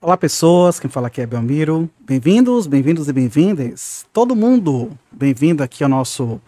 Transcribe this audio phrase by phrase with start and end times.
[0.00, 0.78] Olá, pessoas.
[0.78, 1.90] Quem fala aqui é Belmiro.
[1.98, 4.06] Bem-vindos, bem-vindos e bem-vindas.
[4.12, 6.40] Todo mundo, bem-vindo aqui ao nosso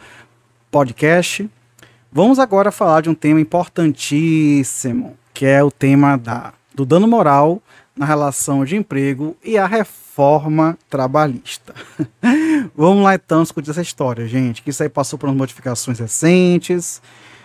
[0.70, 1.50] podcast.
[2.12, 7.60] Vamos agora falar de um tema importantíssimo, que é o tema da, do dano moral
[7.96, 11.74] na relação de emprego e a reforma trabalhista.
[12.72, 17.02] Vamos lá então discutir essa história, gente, que isso aí passou por umas modificações recentes.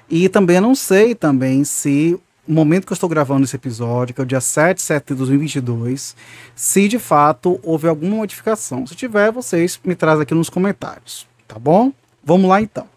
[0.08, 4.22] E também não sei também se o momento que eu estou gravando esse episódio, que
[4.22, 6.16] é o dia 7 de setembro de 2022,
[6.56, 8.86] se de fato houve alguma modificação.
[8.86, 11.92] Se tiver, vocês me trazem aqui nos comentários, tá bom?
[12.24, 12.88] Vamos lá então.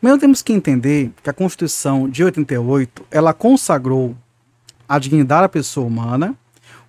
[0.00, 4.16] Primeiro temos que entender que a Constituição de 88, ela consagrou
[4.88, 6.36] a dignidade da pessoa humana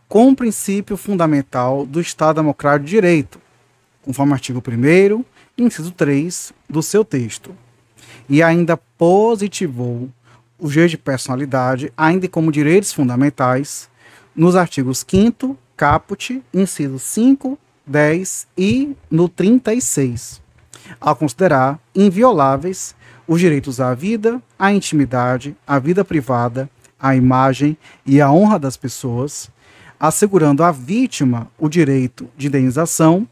[0.07, 3.39] como um princípio fundamental do Estado Democrático de Direito,
[4.03, 5.23] conforme o artigo 1
[5.57, 7.55] inciso 3 do seu texto.
[8.27, 10.09] E ainda positivou
[10.63, 13.89] o direito de personalidade, ainda como direitos fundamentais,
[14.33, 20.41] nos artigos 5 caput, inciso 5, 10 e no 36,
[21.01, 22.95] ao considerar invioláveis
[23.27, 28.77] os direitos à vida, à intimidade, à vida privada, à imagem e à honra das
[28.77, 29.51] pessoas,
[29.99, 33.27] assegurando à vítima o direito de indenização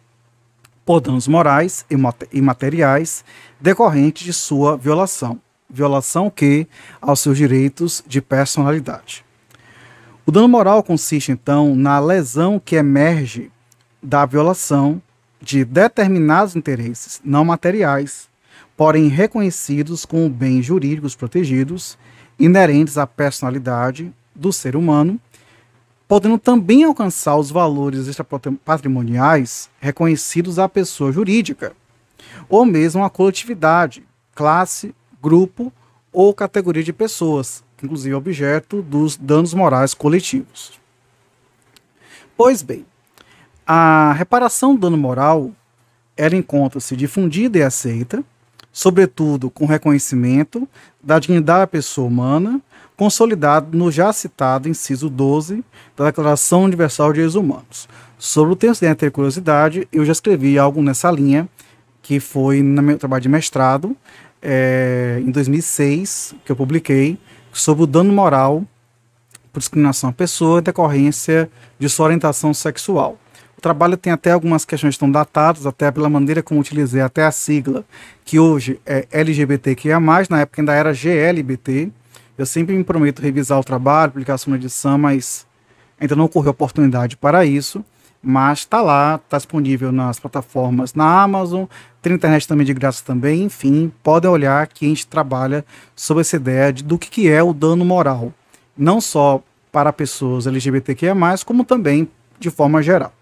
[0.85, 1.85] por danos morais
[2.29, 3.23] e materiais
[3.61, 5.39] decorrentes de sua violação
[5.71, 6.67] violação que
[7.01, 9.23] aos seus direitos de personalidade.
[10.25, 13.51] O dano moral consiste, então, na lesão que emerge
[14.01, 15.01] da violação
[15.41, 18.29] de determinados interesses não materiais,
[18.77, 21.97] porém reconhecidos como bens jurídicos protegidos,
[22.39, 25.19] inerentes à personalidade do ser humano,
[26.07, 28.07] podendo também alcançar os valores
[28.65, 31.73] patrimoniais reconhecidos à pessoa jurídica,
[32.49, 34.03] ou mesmo à coletividade,
[34.35, 35.71] classe grupo
[36.11, 40.79] ou categoria de pessoas, inclusive objeto dos danos morais coletivos.
[42.35, 42.85] Pois bem,
[43.65, 45.51] a reparação do dano moral
[46.17, 48.23] ela encontra-se difundida e aceita,
[48.71, 50.67] sobretudo com reconhecimento
[51.01, 52.61] da dignidade da pessoa humana,
[52.95, 55.63] consolidado no já citado inciso 12
[55.97, 57.89] da Declaração Universal de Direitos Humanos.
[58.17, 61.49] Sobre o texto de ter curiosidade, eu já escrevi algo nessa linha,
[62.01, 63.97] que foi no meu trabalho de mestrado,
[64.41, 67.17] é, em 2006, que eu publiquei,
[67.53, 68.63] sobre o dano moral
[69.51, 73.17] por discriminação à pessoa em decorrência de sua orientação sexual.
[73.57, 77.23] O trabalho tem até algumas questões que estão datadas, até pela maneira como utilizei até
[77.23, 77.85] a sigla,
[78.25, 81.91] que hoje é LGBTQIA+, na época ainda era GLBT.
[82.37, 85.45] Eu sempre me prometo revisar o trabalho, publicação na edição, mas
[85.99, 87.85] ainda não ocorreu oportunidade para isso
[88.21, 91.65] mas está lá, está disponível nas plataformas na Amazon,
[92.01, 95.65] tem internet também de graça também, enfim, podem olhar que a gente trabalha
[95.95, 98.33] sobre essa ideia de, do que, que é o dano moral,
[98.77, 101.15] não só para pessoas LGBTQIA+,
[101.45, 102.09] como também
[102.39, 103.13] de forma geral.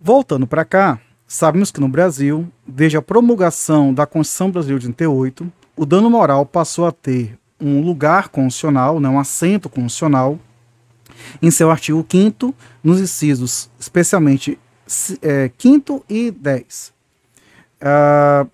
[0.00, 5.52] Voltando para cá, sabemos que no Brasil, desde a promulgação da Constituição Brasileira de 88,
[5.76, 10.38] o dano moral passou a ter um lugar constitucional, né, um assento constitucional,
[11.40, 14.58] em seu artigo 5 nos incisos, especialmente
[15.20, 16.88] é, 5 e 10.
[16.88, 18.46] Uh, ah,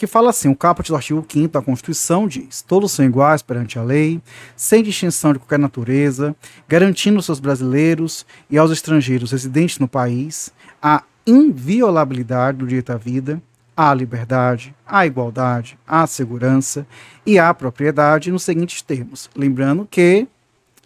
[0.00, 3.78] que fala assim: o caput do artigo 5 da Constituição diz: todos são iguais perante
[3.78, 4.20] a lei,
[4.56, 6.34] sem distinção de qualquer natureza,
[6.66, 12.96] garantindo aos seus brasileiros e aos estrangeiros residentes no país a inviolabilidade do direito à
[12.96, 13.42] vida,
[13.76, 16.86] à liberdade, à igualdade, à segurança
[17.26, 19.28] e à propriedade nos seguintes termos.
[19.36, 20.26] Lembrando que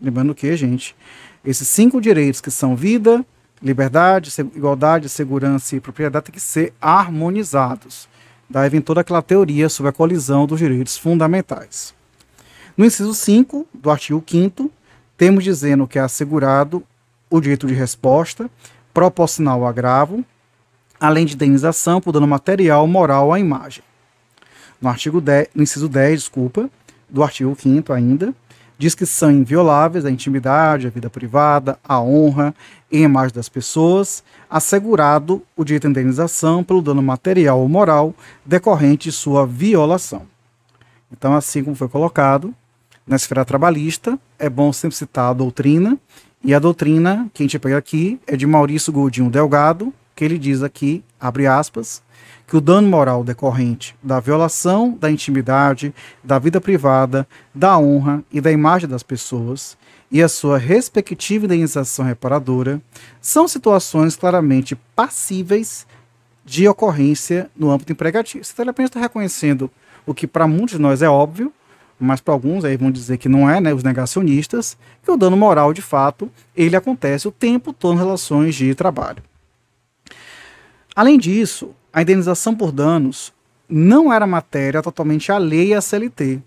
[0.05, 0.95] Lembrando que, gente,
[1.43, 3.25] esses cinco direitos que são vida,
[3.63, 8.07] liberdade, igualdade, segurança e propriedade têm que ser harmonizados.
[8.49, 11.95] Daí vem toda aquela teoria sobre a colisão dos direitos fundamentais.
[12.77, 14.71] No inciso 5 do artigo 5
[15.17, 16.85] temos dizendo que é assegurado
[17.31, 18.51] o direito de resposta
[18.93, 20.23] proporcional ao agravo,
[21.01, 23.83] além de indenização por dano material moral à imagem.
[24.83, 26.69] No artigo 10, no inciso 10, desculpa,
[27.09, 28.35] do artigo 5 ainda,
[28.79, 32.55] diz que são invioláveis a intimidade, a vida privada, a honra
[32.91, 38.15] e a imagem das pessoas, assegurado o direito à indenização pelo dano material ou moral
[38.45, 40.23] decorrente de sua violação.
[41.11, 42.55] Então, assim como foi colocado,
[43.07, 45.99] na esfera trabalhista, é bom sempre citar a doutrina,
[46.43, 50.39] e a doutrina que a gente pega aqui é de Maurício Godinho Delgado, que ele
[50.39, 52.03] diz aqui, abre aspas,
[52.47, 58.41] que o dano moral decorrente da violação da intimidade, da vida privada, da honra e
[58.41, 59.77] da imagem das pessoas
[60.11, 62.81] e a sua respectiva indenização reparadora
[63.21, 65.87] são situações claramente passíveis
[66.45, 68.53] de ocorrência no âmbito empregatício.
[68.53, 69.71] Então, ele apenas está reconhecendo
[70.07, 71.53] o que para muitos de nós é óbvio,
[71.99, 75.37] mas para alguns aí vão dizer que não é, né, os negacionistas, que o dano
[75.37, 79.23] moral, de fato, ele acontece o tempo todo em relações de trabalho.
[80.95, 83.33] Além disso, a indenização por danos
[83.69, 86.43] não era matéria totalmente alheia à CLT,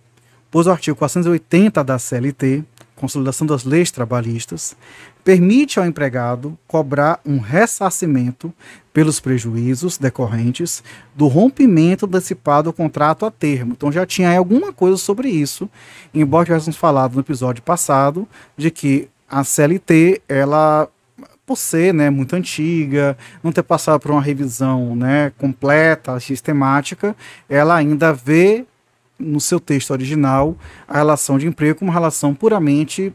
[0.51, 2.65] pois o artigo 480 da CLT,
[2.97, 4.75] Consolidação das Leis Trabalhistas,
[5.23, 8.53] permite ao empregado cobrar um ressarcimento
[8.91, 10.83] pelos prejuízos decorrentes
[11.15, 13.71] do rompimento antecipado do contrato a termo.
[13.71, 15.69] Então já tinha alguma coisa sobre isso,
[16.13, 18.27] embora tivéssemos falado no episódio passado
[18.57, 20.89] de que a CLT, ela
[21.47, 27.15] por ser né, muito antiga, não ter passado por uma revisão né, completa, sistemática,
[27.47, 28.65] ela ainda vê
[29.17, 33.13] no seu texto original a relação de emprego como uma relação puramente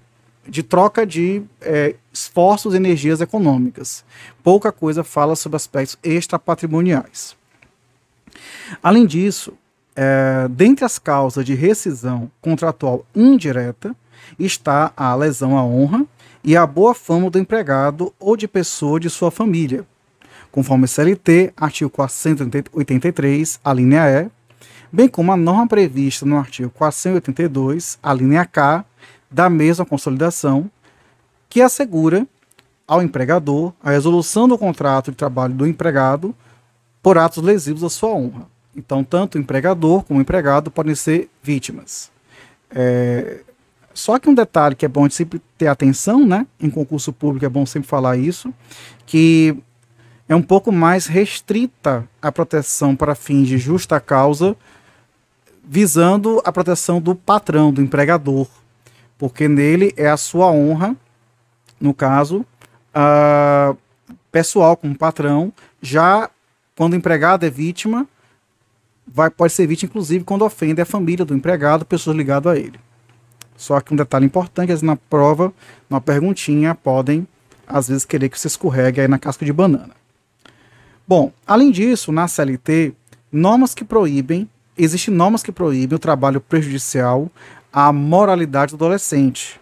[0.49, 4.02] de troca de é, esforços e energias econômicas.
[4.43, 7.37] Pouca coisa fala sobre aspectos extrapatrimoniais.
[8.82, 9.52] Além disso,
[9.94, 13.94] é, dentre as causas de rescisão contratual indireta
[14.38, 16.06] está a lesão à honra
[16.44, 19.87] e a boa fama do empregado ou de pessoa de sua família,
[20.50, 24.31] conforme CLT, artigo 483, a linha E,
[24.91, 28.85] bem como a norma prevista no artigo 482, a linha K,
[29.31, 30.71] da mesma consolidação,
[31.49, 32.27] que assegura
[32.87, 36.35] ao empregador a resolução do contrato de trabalho do empregado
[37.03, 38.47] por atos lesivos à sua honra.
[38.77, 42.11] Então, tanto o empregador como o empregado podem ser vítimas.
[42.71, 43.41] É...
[43.94, 46.47] Só que um detalhe que é bom de sempre ter atenção, né?
[46.61, 48.53] Em concurso público é bom sempre falar isso,
[49.05, 49.56] que
[50.29, 54.56] é um pouco mais restrita a proteção para fins de justa causa,
[55.65, 58.49] visando a proteção do patrão, do empregador,
[59.19, 60.97] porque nele é a sua honra,
[61.81, 62.47] no caso,
[64.31, 66.31] pessoal como patrão, já
[66.75, 68.09] quando o empregado é vítima,
[69.06, 72.81] vai, pode ser vítima, inclusive, quando ofende a família do empregado, pessoas ligadas a ele.
[73.62, 75.53] Só que um detalhe importante, é na prova,
[75.88, 77.29] numa perguntinha, podem,
[77.64, 79.94] às vezes, querer que você escorregue aí na casca de banana.
[81.06, 82.93] Bom, além disso, na CLT,
[83.31, 87.31] normas que proíbem, existem normas que proíbem o trabalho prejudicial
[87.73, 89.61] a moralidade do adolescente,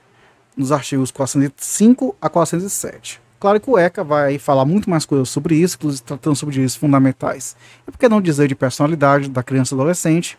[0.57, 3.21] nos artigos 405 a 407.
[3.39, 6.75] Claro que o ECA vai falar muito mais coisas sobre isso, inclusive tratando sobre direitos
[6.75, 7.55] fundamentais.
[7.87, 10.39] E por que não dizer de personalidade da criança e adolescente?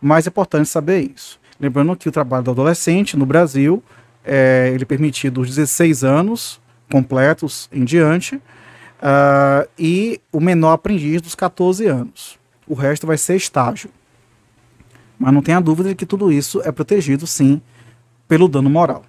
[0.00, 1.41] Mas é importante saber isso.
[1.62, 3.80] Lembrando que o trabalho do adolescente no Brasil
[4.24, 6.60] é ele é permitido dos 16 anos
[6.90, 12.36] completos em diante uh, e o menor aprendiz dos 14 anos.
[12.66, 13.90] O resto vai ser estágio.
[15.16, 17.62] Mas não tenha dúvida de que tudo isso é protegido, sim,
[18.26, 19.04] pelo dano moral.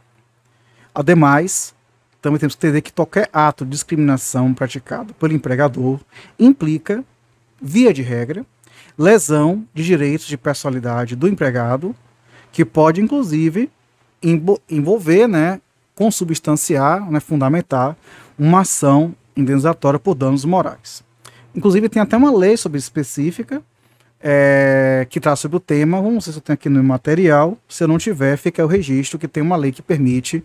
[0.94, 1.74] Ademais,
[2.22, 6.00] também temos que entender que qualquer ato de discriminação praticado pelo empregador
[6.38, 7.04] implica,
[7.60, 8.46] via de regra,
[8.96, 11.96] lesão de direitos de personalidade do empregado,
[12.54, 13.70] que pode, inclusive,
[14.70, 15.60] envolver, né,
[15.96, 17.98] consubstanciar, né, fundamentar
[18.40, 21.04] uma ação indenizatória por danos morais.
[21.56, 23.62] Inclusive, tem até uma lei sobre específica
[24.22, 26.02] é, que traz sobre o tema.
[26.02, 27.58] Vamos ver se eu tenho aqui no material.
[27.68, 30.44] Se eu não tiver, fica o registro que tem uma lei que permite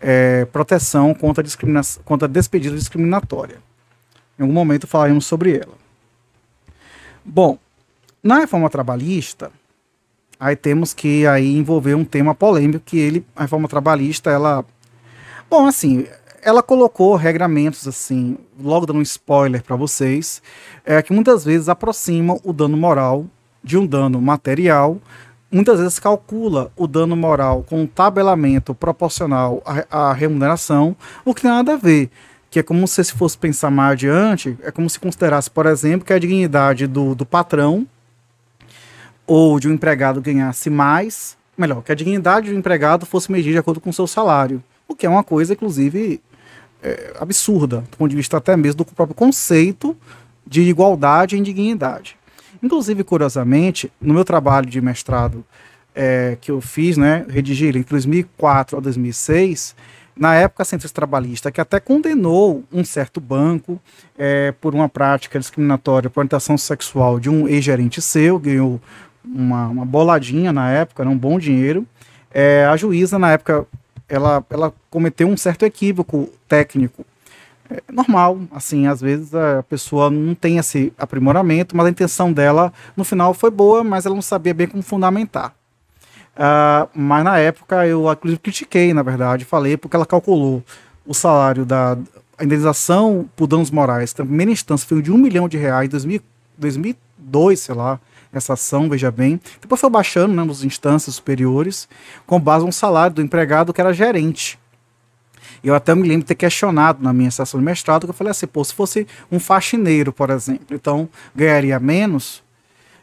[0.00, 3.56] é, proteção contra, discriminação, contra despedida discriminatória.
[4.38, 5.74] Em algum momento falaremos sobre ela.
[7.24, 7.58] Bom,
[8.22, 9.50] na reforma trabalhista,
[10.38, 14.64] aí temos que aí envolver um tema polêmico que ele, a reforma trabalhista, ela,
[15.50, 16.06] bom, assim,
[16.42, 20.42] ela colocou regramentos assim, logo dando um spoiler para vocês,
[20.84, 23.26] é, que muitas vezes aproximam o dano moral
[23.62, 24.98] de um dano material,
[25.50, 31.42] muitas vezes calcula o dano moral com um tabelamento proporcional à, à remuneração, o que
[31.42, 32.10] tem nada a ver.
[32.50, 36.06] Que é como se se fosse pensar mais adiante, é como se considerasse, por exemplo,
[36.06, 37.86] que a dignidade do, do patrão
[39.28, 43.58] ou de um empregado ganhasse mais, melhor, que a dignidade do empregado fosse medida de
[43.58, 44.64] acordo com o seu salário.
[44.88, 46.22] O que é uma coisa, inclusive,
[46.82, 49.94] é, absurda, do ponto de vista até mesmo do próprio conceito
[50.46, 52.16] de igualdade e indignidade.
[52.62, 55.44] Inclusive, curiosamente, no meu trabalho de mestrado
[55.94, 59.76] é, que eu fiz, né, redigi entre 2004 a 2006,
[60.16, 63.78] na época Centro Trabalhista, que até condenou um certo banco
[64.16, 68.80] é, por uma prática discriminatória por orientação sexual de um ex-gerente seu, ganhou
[69.24, 71.86] uma, uma, boladinha na época, né, um bom dinheiro.
[72.32, 73.66] É, a juíza, na época,
[74.08, 77.04] ela, ela cometeu um certo equívoco técnico.
[77.70, 82.72] É normal, assim, às vezes a pessoa não tem esse aprimoramento, mas a intenção dela
[82.96, 85.54] no final foi boa, mas ela não sabia bem como fundamentar.
[86.34, 90.62] Uh, mas na época eu inclusive critiquei, na verdade, falei porque ela calculou
[91.04, 91.98] o salário da
[92.40, 96.20] indenização por danos morais, na primeira instância foi de um milhão de reais em
[96.56, 97.98] 2002, sei lá,
[98.32, 99.40] essa ação, veja bem.
[99.60, 101.88] Depois foi baixando né, nas instâncias superiores,
[102.26, 104.58] com base no salário do empregado que era gerente.
[105.62, 108.30] Eu até me lembro de ter questionado na minha sessão de mestrado, que eu falei
[108.30, 112.42] assim, pô, se fosse um faxineiro, por exemplo, então ganharia menos.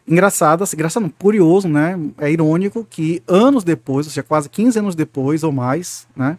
[0.07, 1.99] Engraçado, assim, engraçado, curioso, né?
[2.19, 6.37] É irônico que anos depois, ou seja, quase 15 anos depois ou mais, né?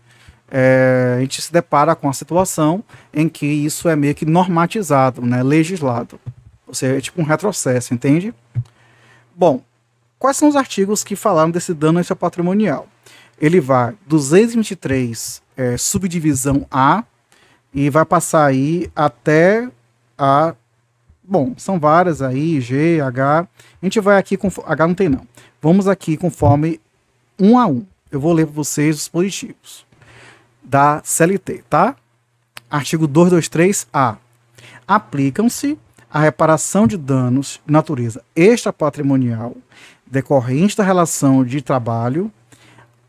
[0.48, 5.20] É, a gente se depara com a situação em que isso é meio que normatizado,
[5.20, 5.42] né?
[5.42, 6.20] Legislado.
[6.66, 8.32] Ou seja, é tipo um retrocesso, entende?
[9.38, 9.60] Bom,
[10.18, 12.88] quais são os artigos que falaram desse dano patrimonial?
[13.38, 17.04] Ele vai 223 é, subdivisão A
[17.74, 19.70] e vai passar aí até
[20.16, 20.54] a.
[21.22, 23.40] Bom, são várias aí, G, H.
[23.82, 24.48] A gente vai aqui com.
[24.64, 25.28] H não tem não.
[25.60, 26.80] Vamos aqui conforme
[27.38, 27.84] um a um.
[28.10, 29.84] Eu vou ler para vocês os positivos
[30.64, 31.94] da CLT, tá?
[32.70, 34.16] Artigo 223A.
[34.88, 35.78] Aplicam-se
[36.10, 39.56] a reparação de danos de natureza extrapatrimonial
[40.06, 42.30] decorrente da relação de trabalho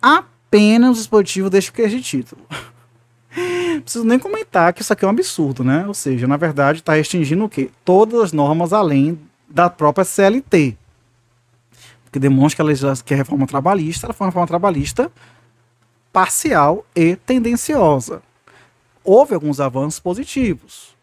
[0.01, 2.41] apenas o dispositivo deste que título.
[3.83, 5.85] Preciso nem comentar que isso aqui é um absurdo, né?
[5.87, 7.69] Ou seja, na verdade, está restringindo o quê?
[7.85, 10.75] Todas as normas além da própria CLT.
[12.03, 15.11] Porque demonstra que a, que a reforma trabalhista ela foi uma reforma trabalhista
[16.11, 18.23] parcial e tendenciosa.
[19.03, 20.96] Houve alguns avanços positivos,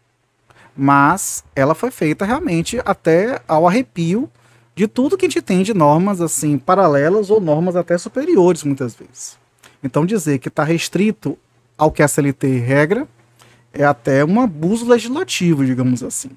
[0.75, 4.29] mas ela foi feita realmente até ao arrepio
[4.75, 8.93] de tudo que a gente tem de normas assim paralelas ou normas até superiores muitas
[8.93, 9.37] vezes.
[9.81, 11.37] Então dizer que está restrito
[11.77, 13.07] ao que a CLT regra
[13.73, 16.31] é até um abuso legislativo, digamos assim.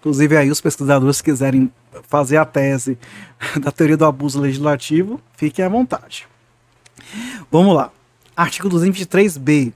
[0.00, 1.70] Inclusive aí os pesquisadores quiserem
[2.08, 2.98] fazer a tese
[3.60, 6.26] da teoria do abuso legislativo, fiquem à vontade.
[7.50, 7.90] Vamos lá.
[8.36, 9.72] Artigo 223b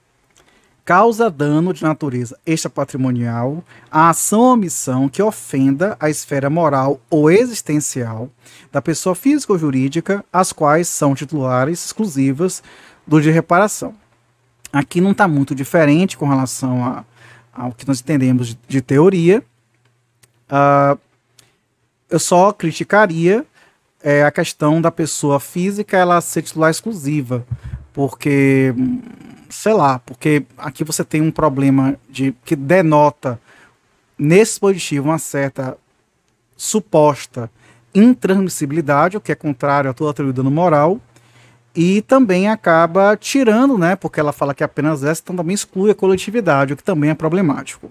[0.85, 7.31] causa dano de natureza extrapatrimonial a ação ou omissão que ofenda a esfera moral ou
[7.31, 8.31] existencial
[8.73, 12.63] da pessoa física ou jurídica, as quais são titulares exclusivas
[13.07, 13.95] do de reparação.
[14.73, 17.05] Aqui não está muito diferente com relação a,
[17.53, 19.43] ao que nós entendemos de, de teoria.
[20.49, 20.99] Uh,
[22.09, 23.45] eu só criticaria
[24.03, 27.45] é, a questão da pessoa física ela ser titular exclusiva,
[27.93, 28.75] porque
[29.51, 33.39] sei lá, porque aqui você tem um problema de que denota
[34.19, 35.77] nesse dispositivo uma certa
[36.57, 37.51] suposta
[37.95, 41.01] intransmissibilidade, o que é contrário a toda teoria do dano moral,
[41.75, 45.95] e também acaba tirando, né, porque ela fala que apenas essa, então também exclui a
[45.95, 47.91] coletividade, o que também é problemático.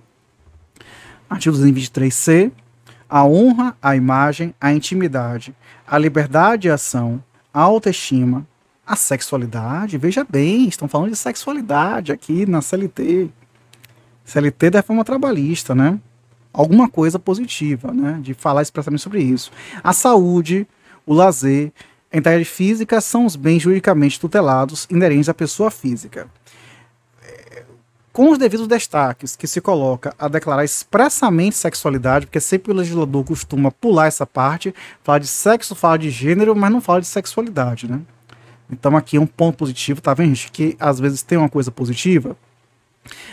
[1.29, 2.51] Artigo 223c,
[3.09, 5.55] a honra, a imagem, a intimidade,
[5.87, 7.23] a liberdade de ação,
[7.53, 8.45] a autoestima,
[8.89, 13.29] a sexualidade, veja bem, estão falando de sexualidade aqui na CLT.
[14.25, 15.99] CLT da forma trabalhista, né?
[16.51, 18.17] Alguma coisa positiva, né?
[18.19, 19.51] De falar expressamente sobre isso.
[19.83, 20.67] A saúde,
[21.05, 21.71] o lazer,
[22.11, 26.27] a integridade física são os bens juridicamente tutelados inerentes à pessoa física.
[28.11, 33.23] Com os devidos destaques que se coloca a declarar expressamente sexualidade, porque sempre o legislador
[33.23, 37.87] costuma pular essa parte, falar de sexo, fala de gênero, mas não fala de sexualidade,
[37.89, 38.01] né?
[38.71, 40.51] Então aqui é um ponto positivo, tá vendo, gente?
[40.51, 42.35] Que às vezes tem uma coisa positiva.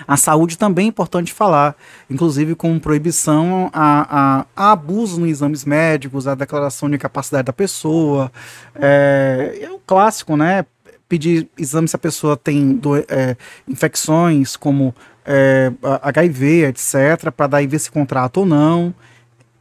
[0.07, 1.77] A saúde também é importante falar,
[2.09, 7.53] inclusive com proibição a, a, a abuso nos exames médicos, a declaração de incapacidade da
[7.53, 8.31] pessoa.
[8.75, 10.65] É, é o clássico, né?
[11.09, 13.37] Pedir exame se a pessoa tem do, é,
[13.69, 18.95] infecções como é, HIV, etc., para daí ver se contrata ou não.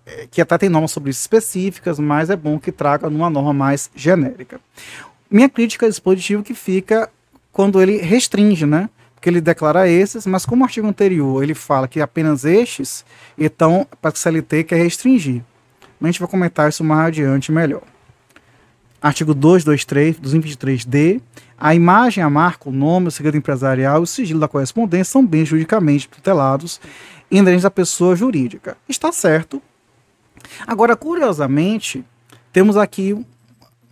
[0.05, 3.53] É, que até tem normas sobre isso específicas, mas é bom que traga numa norma
[3.53, 4.59] mais genérica.
[5.29, 7.09] Minha crítica é dispositivo que fica
[7.51, 8.89] quando ele restringe, né?
[9.13, 13.05] Porque ele declara esses, mas como o artigo anterior ele fala que apenas estes,
[13.37, 15.41] então para a CLT quer restringir.
[15.99, 17.81] Mas a gente vai comentar isso mais adiante melhor.
[19.01, 21.21] Artigo 223, 223D.
[21.57, 25.25] A imagem, a marca, o nome, o segredo empresarial e o sigilo da correspondência são
[25.25, 26.81] bens juridicamente tutelados
[27.29, 28.77] inerentes da pessoa jurídica.
[28.89, 29.61] Está certo.
[30.65, 32.03] Agora, curiosamente,
[32.51, 33.25] temos aqui um,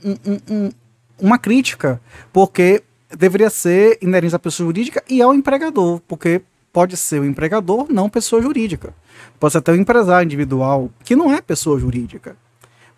[0.04, 0.72] um,
[1.20, 2.01] uma crítica,
[2.32, 6.41] porque deveria ser inerente à pessoa jurídica e ao empregador, porque
[6.72, 8.93] pode ser o empregador, não pessoa jurídica.
[9.39, 12.36] Pode ser até o empresário individual, que não é pessoa jurídica.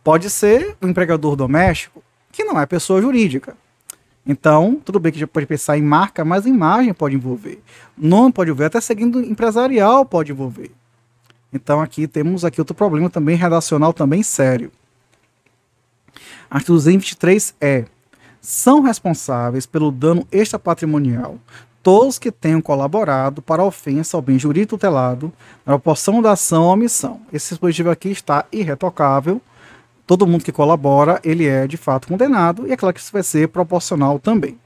[0.03, 3.57] Pode ser o empregador doméstico, que não é pessoa jurídica.
[4.25, 7.61] Então, tudo bem que gente pode pensar em marca, mas imagem pode envolver.
[7.97, 10.71] Nome pode envolver, até seguindo empresarial pode envolver.
[11.55, 14.71] Então aqui temos aqui outro problema também redacional também sério.
[16.49, 17.85] Artigo 223 é
[18.45, 21.37] são responsáveis pelo dano extrapatrimonial
[21.85, 25.31] todos que tenham colaborado para a ofensa ao bem jurídico tutelado
[25.63, 27.21] na proporção da ação ou omissão.
[27.31, 29.39] Esse dispositivo aqui está irretocável,
[30.07, 33.21] todo mundo que colabora, ele é de fato condenado, e é claro que isso vai
[33.21, 34.57] ser proporcional também.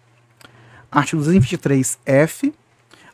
[0.90, 2.54] Artigo 223F.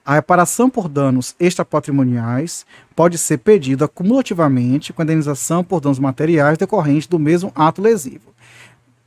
[0.05, 2.63] A reparação por danos extrapatrimoniais
[2.95, 8.34] pode ser pedida cumulativamente com a indenização por danos materiais decorrentes do mesmo ato lesivo.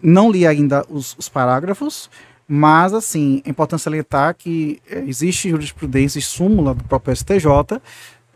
[0.03, 2.09] Não li ainda os, os parágrafos,
[2.47, 7.81] mas assim, é importante salientar que é, existe jurisprudência e súmula do próprio STJ,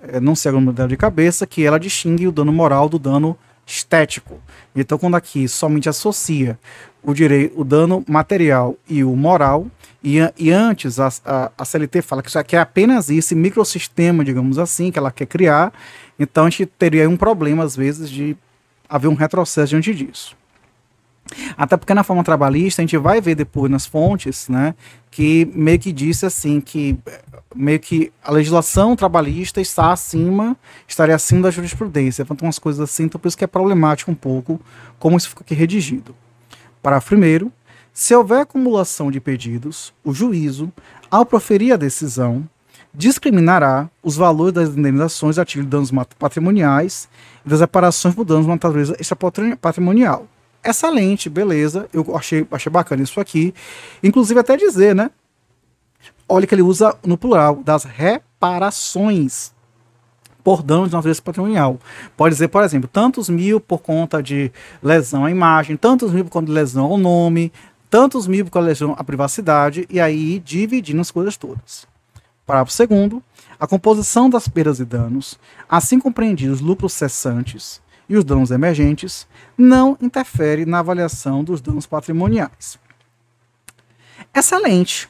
[0.02, 4.40] é, não sei modelo de cabeça, que ela distingue o dano moral do dano estético.
[4.74, 6.58] Então, quando aqui somente associa
[7.02, 9.66] o direito, o dano material e o moral,
[10.02, 14.24] e, e antes a, a, a, CLT fala que isso aqui é apenas esse microsistema,
[14.24, 15.72] digamos assim, que ela quer criar,
[16.18, 18.36] então a gente teria um problema, às vezes, de
[18.88, 20.36] haver um retrocesso diante disso.
[21.56, 24.74] Até porque na forma trabalhista a gente vai ver depois nas fontes, né,
[25.10, 26.98] que meio que disse assim que
[27.54, 30.56] meio que a legislação trabalhista está acima,
[30.88, 32.22] estaria acima da jurisprudência.
[32.22, 34.60] Então, umas coisas assim, então por isso que é problemático um pouco
[34.98, 36.14] como isso fica aqui redigido.
[36.82, 37.52] Parágrafo primeiro,
[37.92, 40.72] se houver acumulação de pedidos, o juízo,
[41.10, 42.48] ao proferir a decisão,
[42.94, 47.08] discriminará os valores das indenizações a título de danos patrimoniais
[47.44, 50.26] e das reparações por danos de natureza extrapatrimonial.
[50.64, 51.88] Excelente, beleza.
[51.92, 53.52] Eu achei, achei bacana isso aqui.
[54.02, 55.10] Inclusive, até dizer, né?
[56.28, 59.52] Olha que ele usa no plural, das reparações
[60.42, 61.78] por danos de natureza patrimonial.
[62.16, 64.50] Pode dizer, por exemplo, tantos mil por conta de
[64.82, 67.52] lesão à imagem, tantos mil por conta de lesão ao nome,
[67.88, 71.86] tantos mil por conta de lesão à privacidade, e aí dividindo as coisas todas.
[72.46, 73.22] Parágrafo segundo,
[73.58, 75.38] a composição das perdas e danos,
[75.68, 77.80] assim compreendidos lucros cessantes
[78.12, 79.26] e os danos emergentes,
[79.56, 82.78] não interfere na avaliação dos danos patrimoniais.
[84.34, 85.08] Excelente.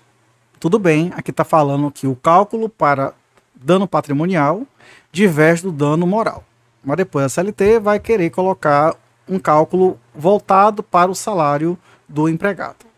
[0.60, 3.12] Tudo bem, aqui está falando que o cálculo para
[3.52, 4.62] dano patrimonial
[5.10, 6.44] diverge do dano moral.
[6.84, 8.94] Mas depois a CLT vai querer colocar
[9.28, 11.76] um cálculo voltado para o salário
[12.08, 12.91] do empregado.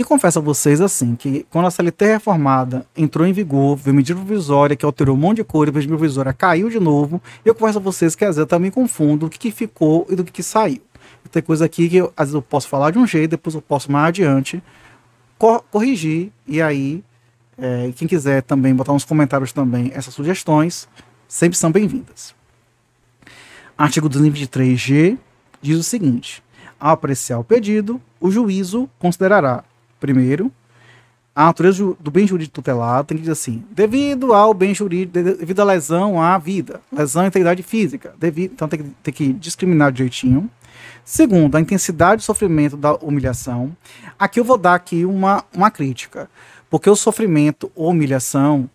[0.00, 4.18] E confesso a vocês assim que quando a CLT reformada entrou em vigor, veio medida
[4.18, 7.76] provisória que alterou um monte de coisa, a medida provisória caiu de novo, eu confesso
[7.76, 10.32] a vocês que às vezes eu também confundo o que, que ficou e do que,
[10.32, 10.80] que saiu.
[11.30, 13.60] Tem coisa aqui que eu, às vezes eu posso falar de um jeito, depois eu
[13.60, 14.62] posso mais adiante
[15.36, 17.04] cor corrigir e aí
[17.58, 20.88] é, quem quiser também botar nos comentários também essas sugestões,
[21.28, 22.34] sempre são bem-vindas.
[23.76, 25.18] Artigo 223G
[25.60, 26.42] diz o seguinte:
[26.80, 29.62] ao apreciar o pedido, o juízo considerará
[30.00, 30.50] Primeiro,
[31.34, 35.60] a natureza do bem jurídico tutelado tem que dizer assim: devido ao bem jurídico, devido
[35.60, 39.92] à lesão à vida, lesão à integridade física, devido, então tem que, tem que discriminar
[39.92, 40.50] direitinho.
[41.04, 43.74] Segundo, a intensidade do sofrimento da humilhação.
[44.18, 46.28] Aqui eu vou dar aqui uma, uma crítica,
[46.68, 48.68] porque o sofrimento ou humilhação,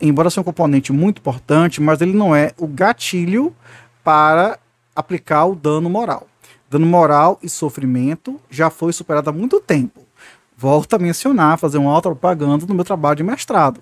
[0.00, 3.54] embora seja um componente muito importante, mas ele não é o gatilho
[4.02, 4.58] para
[4.94, 6.26] aplicar o dano moral.
[6.70, 10.01] Dano moral e sofrimento já foi superado há muito tempo
[10.62, 13.80] volto a mencionar, fazer uma auto-propaganda no meu trabalho de mestrado.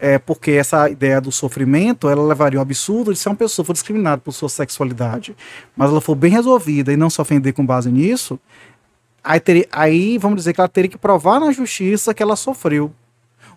[0.00, 3.74] É, porque essa ideia do sofrimento, ela levaria ao absurdo de se uma pessoa for
[3.74, 5.36] discriminada por sua sexualidade,
[5.76, 8.40] mas ela for bem resolvida e não se ofender com base nisso,
[9.22, 12.90] aí, teria, aí vamos dizer que ela teria que provar na justiça que ela sofreu.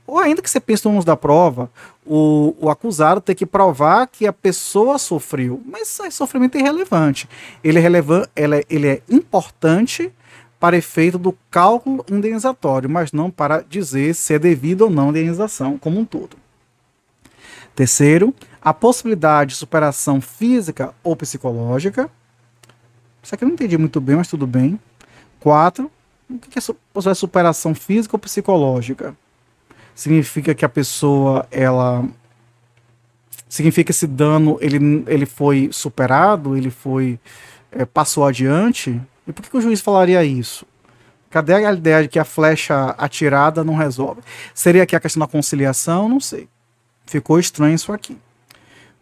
[0.05, 1.69] Ou ainda que você pense no uso da prova,
[2.05, 5.61] o, o acusado tem que provar que a pessoa sofreu.
[5.65, 7.27] Mas esse sofrimento é irrelevante.
[7.63, 10.11] Ele é, relevante, ele é, ele é importante
[10.59, 15.09] para efeito do cálculo indenizatório, mas não para dizer se é devido ou não a
[15.09, 16.37] indenização como um todo.
[17.75, 22.09] Terceiro, a possibilidade de superação física ou psicológica.
[23.21, 24.79] Isso aqui eu não entendi muito bem, mas tudo bem.
[25.39, 25.91] Quatro,
[26.27, 29.15] o que é superação física ou psicológica?
[29.93, 32.03] Significa que a pessoa, ela
[33.47, 37.19] significa que esse dano ele, ele foi superado, ele foi
[37.71, 40.65] é, passou adiante, e por que, que o juiz falaria isso?
[41.29, 44.21] Cadê a ideia de que a flecha atirada não resolve?
[44.53, 46.07] Seria aqui a questão da conciliação?
[46.07, 46.47] Não sei.
[47.05, 48.17] Ficou estranho isso aqui.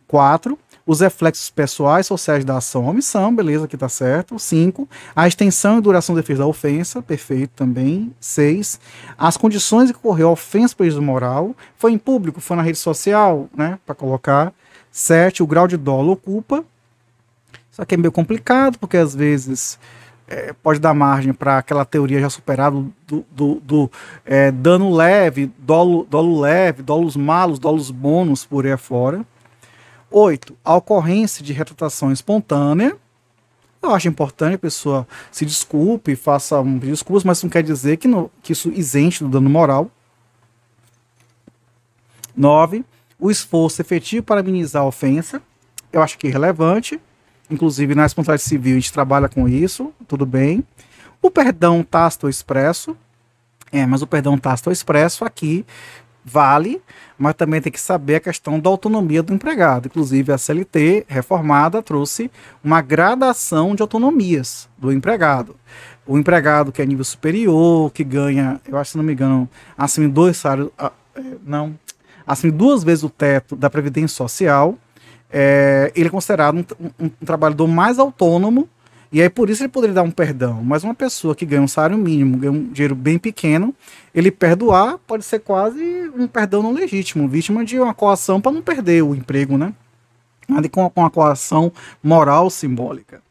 [0.08, 0.58] Quatro,
[0.88, 4.38] os reflexos pessoais sociais da ação omissão, beleza, aqui tá certo.
[4.38, 8.14] Cinco, a extensão e duração defesa da ofensa, perfeito também.
[8.20, 8.80] Seis,
[9.18, 12.78] as condições em que ocorreu a ofensa prejuízo moral, foi em público, foi na rede
[12.78, 14.54] social, né, para colocar.
[14.92, 16.64] Sete, o grau de dolo ocupa.
[17.72, 19.80] Isso aqui é meio complicado, porque às vezes
[20.28, 22.76] é, pode dar margem para aquela teoria já superada
[23.08, 23.92] do, do, do
[24.26, 29.26] é, dano leve, dolo, dolo leve, dolos malos, dolos bônus por aí afora.
[30.10, 32.96] Oito, a ocorrência de retratação espontânea.
[33.82, 38.08] Eu acho importante a pessoa se desculpe, faça um desculpas, mas não quer dizer que,
[38.08, 39.92] no, que isso isente do dano moral.
[42.36, 42.84] Nove,
[43.20, 45.42] o esforço efetivo para minimizar a ofensa.
[45.94, 47.00] Eu acho que é relevante.
[47.50, 50.64] Inclusive na responsabilidade civil a gente trabalha com isso, tudo bem.
[51.22, 52.96] O perdão tácito expresso,
[53.72, 55.66] é, mas o perdão tácito expresso aqui
[56.26, 56.82] vale,
[57.20, 59.86] mas também tem que saber a questão da autonomia do empregado.
[59.86, 62.32] Inclusive, a CLT reformada trouxe
[62.64, 65.56] uma gradação de autonomias do empregado.
[66.06, 70.08] O empregado que é nível superior, que ganha, eu acho, se não me engano, de
[70.08, 71.78] dois salários, ah, é, não,
[72.42, 74.78] de duas vezes o teto da Previdência Social,
[75.32, 78.70] é, ele é considerado um, um, um trabalhador mais autônomo
[79.12, 80.62] e aí por isso ele poderia dar um perdão.
[80.64, 83.74] Mas uma pessoa que ganha um salário mínimo, ganha um dinheiro bem pequeno,
[84.14, 85.82] ele perdoar pode ser quase
[86.16, 89.74] um perdão não legítimo, vítima de uma coação para não perder o emprego, né?
[90.48, 91.72] Nada com uma coação
[92.04, 93.22] moral simbólica.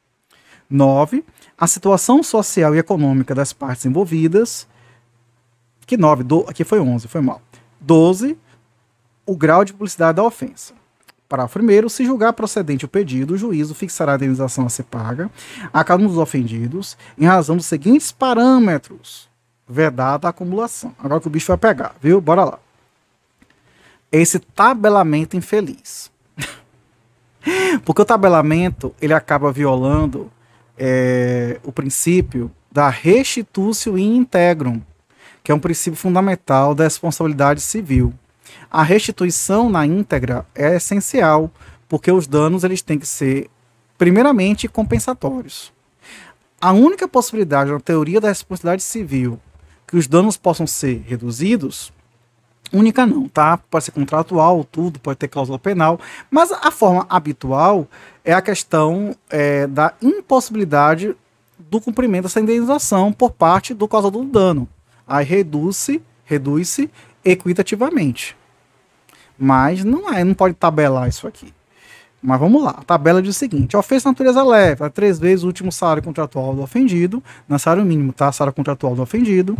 [0.70, 1.24] 9.
[1.56, 4.66] A situação social e econômica das partes envolvidas.
[5.86, 7.40] Que 9, do, aqui foi 11, foi mal.
[7.80, 8.36] 12.
[9.26, 10.74] O grau de publicidade da ofensa.
[11.34, 11.88] Parágrafo 1.
[11.88, 15.28] Se julgar procedente o pedido, o juízo fixará a indenização a ser paga
[15.72, 19.28] a cada um dos ofendidos em razão dos seguintes parâmetros.
[19.68, 20.94] Vedada a acumulação.
[20.96, 22.20] Agora que o bicho vai pegar, viu?
[22.20, 22.58] Bora lá.
[24.12, 26.08] Esse tabelamento infeliz.
[27.84, 30.30] Porque o tabelamento ele acaba violando
[30.78, 34.80] é, o princípio da restitutio in integrum,
[35.42, 38.14] que é um princípio fundamental da responsabilidade civil
[38.74, 41.48] a restituição na íntegra é essencial,
[41.88, 43.48] porque os danos eles têm que ser,
[43.96, 45.72] primeiramente, compensatórios.
[46.60, 49.38] A única possibilidade na teoria da responsabilidade civil
[49.86, 51.92] que os danos possam ser reduzidos,
[52.72, 53.58] única não, tá?
[53.58, 57.86] Pode ser contratual, tudo, pode ter cláusula penal, mas a forma habitual
[58.24, 61.14] é a questão é, da impossibilidade
[61.56, 64.68] do cumprimento dessa indenização por parte do causador do dano.
[65.06, 66.90] Aí reduz-se, reduz-se
[67.24, 68.36] equitativamente.
[69.38, 71.52] Mas não é, não pode tabelar isso aqui.
[72.22, 72.70] Mas vamos lá.
[72.70, 76.54] A tabela diz o seguinte: ofensa natureza leve, é três vezes o último salário contratual
[76.54, 78.32] do ofendido, na salário mínimo, tá?
[78.32, 79.58] Salário contratual do ofendido.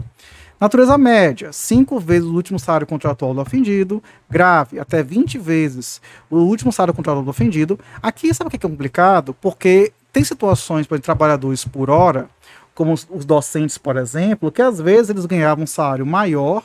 [0.58, 4.02] Natureza média, cinco vezes o último salário contratual do ofendido.
[4.30, 7.78] Grave, até 20 vezes o último salário contratual do ofendido.
[8.00, 9.34] Aqui, sabe o que é complicado?
[9.34, 12.30] Porque tem situações para trabalhadores por hora,
[12.74, 16.62] como os, os docentes, por exemplo, que às vezes eles ganhavam um salário maior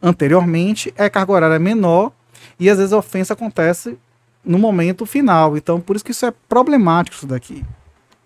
[0.00, 2.12] anteriormente, é carga horária menor
[2.58, 3.98] e às vezes a ofensa acontece
[4.44, 5.56] no momento final.
[5.56, 7.64] Então, por isso que isso é problemático isso daqui.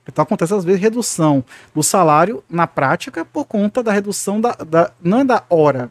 [0.07, 4.93] Então acontece às vezes redução do salário na prática por conta da redução da, da
[5.01, 5.91] não é da hora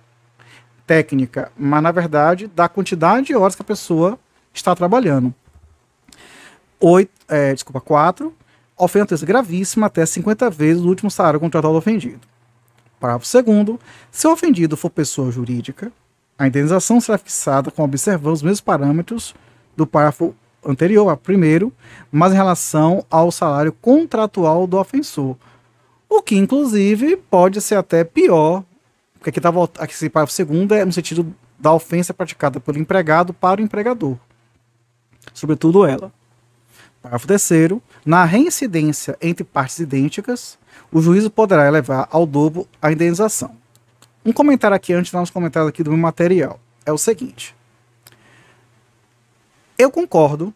[0.85, 4.19] técnica, mas na verdade da quantidade de horas que a pessoa
[4.53, 5.33] está trabalhando.
[6.79, 8.33] Oito, é, desculpa, 4.
[8.77, 12.21] Ofensa gravíssima até 50 vezes o último salário contratual do ofendido.
[12.99, 13.79] Parágrafo 2.
[14.11, 15.91] Se o ofendido for pessoa jurídica,
[16.39, 19.35] a indenização será fixada com observando os mesmos parâmetros
[19.75, 20.33] do parágrafo
[20.65, 21.73] anterior, a primeiro,
[22.09, 25.35] mas em relação ao salário contratual do ofensor.
[26.07, 28.63] O que, inclusive, pode ser até pior,
[29.15, 29.49] porque aqui, tá,
[29.79, 34.15] aqui esse parágrafo segundo é no sentido da ofensa praticada pelo empregado para o empregador,
[35.33, 36.09] sobretudo ela.
[37.01, 40.57] Parágrafo terceiro, na reincidência entre partes idênticas,
[40.89, 43.58] o juízo poderá elevar ao dobro a indenização.
[44.29, 46.59] Um comentário aqui antes dar uns comentários aqui do meu material.
[46.85, 47.55] É o seguinte.
[49.75, 50.53] Eu concordo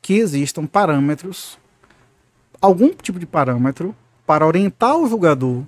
[0.00, 1.58] que existam parâmetros,
[2.60, 3.92] algum tipo de parâmetro,
[4.24, 5.64] para orientar o julgador,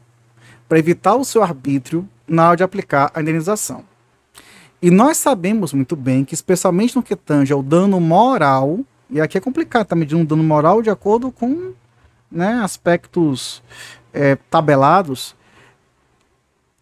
[0.68, 3.82] para evitar o seu arbítrio na hora de aplicar a indenização.
[4.80, 8.78] E nós sabemos muito bem que, especialmente no que tange ao dano moral,
[9.10, 11.72] e aqui é complicado, tá medindo um dano moral de acordo com
[12.30, 13.60] né, aspectos
[14.12, 15.34] é, tabelados,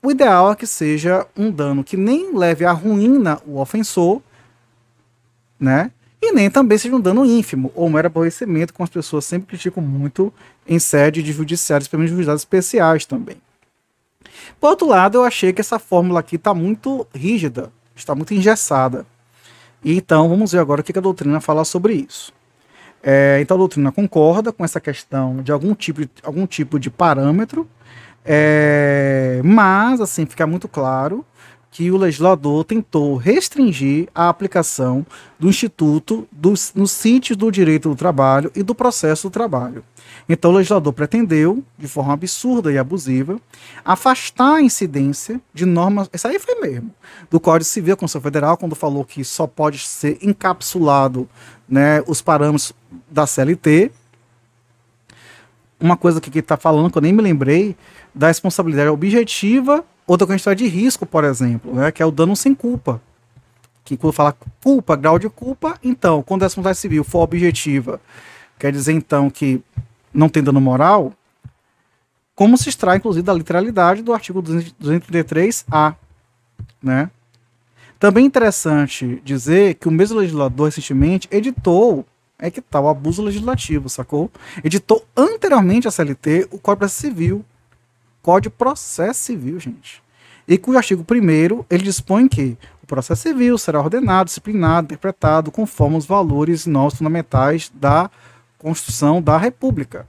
[0.02, 4.22] o ideal é que seja um dano que nem leve à ruína o ofensor,
[5.58, 5.90] né?
[6.20, 9.82] E nem também seja um dano ínfimo ou mero aborrecimento, como as pessoas sempre criticam
[9.82, 10.32] muito
[10.66, 13.37] em sede de judiciários, especialmente juizados especiais também.
[14.61, 19.06] Por outro lado, eu achei que essa fórmula aqui está muito rígida, está muito engessada.
[19.84, 22.32] Então, vamos ver agora o que a doutrina fala sobre isso.
[23.02, 26.90] É, então, a doutrina concorda com essa questão de algum tipo de, algum tipo de
[26.90, 27.68] parâmetro
[28.30, 31.24] é, mas, assim, fica muito claro
[31.70, 35.06] que o legislador tentou restringir a aplicação
[35.38, 39.82] do Instituto dos, nos sítios do direito do trabalho e do processo do trabalho.
[40.28, 43.40] Então, o legislador pretendeu, de forma absurda e abusiva,
[43.84, 46.10] afastar a incidência de normas.
[46.12, 46.90] Isso aí foi mesmo.
[47.30, 51.28] Do Código Civil, da Constituição Federal, quando falou que só pode ser encapsulado
[51.68, 52.74] né, os parâmetros
[53.10, 53.90] da CLT.
[55.80, 57.76] Uma coisa que está falando, que eu nem me lembrei,
[58.14, 62.34] da responsabilidade objetiva ou da quantidade de risco, por exemplo, né, que é o dano
[62.34, 63.00] sem culpa.
[63.84, 68.00] Que quando fala culpa, grau de culpa, então, quando a responsabilidade civil for objetiva,
[68.58, 69.62] Quer dizer, então, que
[70.12, 71.12] não tem dano moral,
[72.34, 75.94] como se extrai, inclusive, da literalidade do artigo 233-A.
[76.82, 77.10] Né?
[77.98, 82.04] Também interessante dizer que o mesmo legislador recentemente editou,
[82.38, 84.31] é que tá, o abuso legislativo, sacou?
[84.62, 87.44] Editou anteriormente a CLT o Código Civil.
[88.22, 90.03] Código de Processo Civil, gente.
[90.46, 95.96] E cujo artigo 1 ele dispõe que o processo civil será ordenado, disciplinado, interpretado conforme
[95.96, 98.11] os valores normas fundamentais da
[98.57, 100.09] Constituição da República.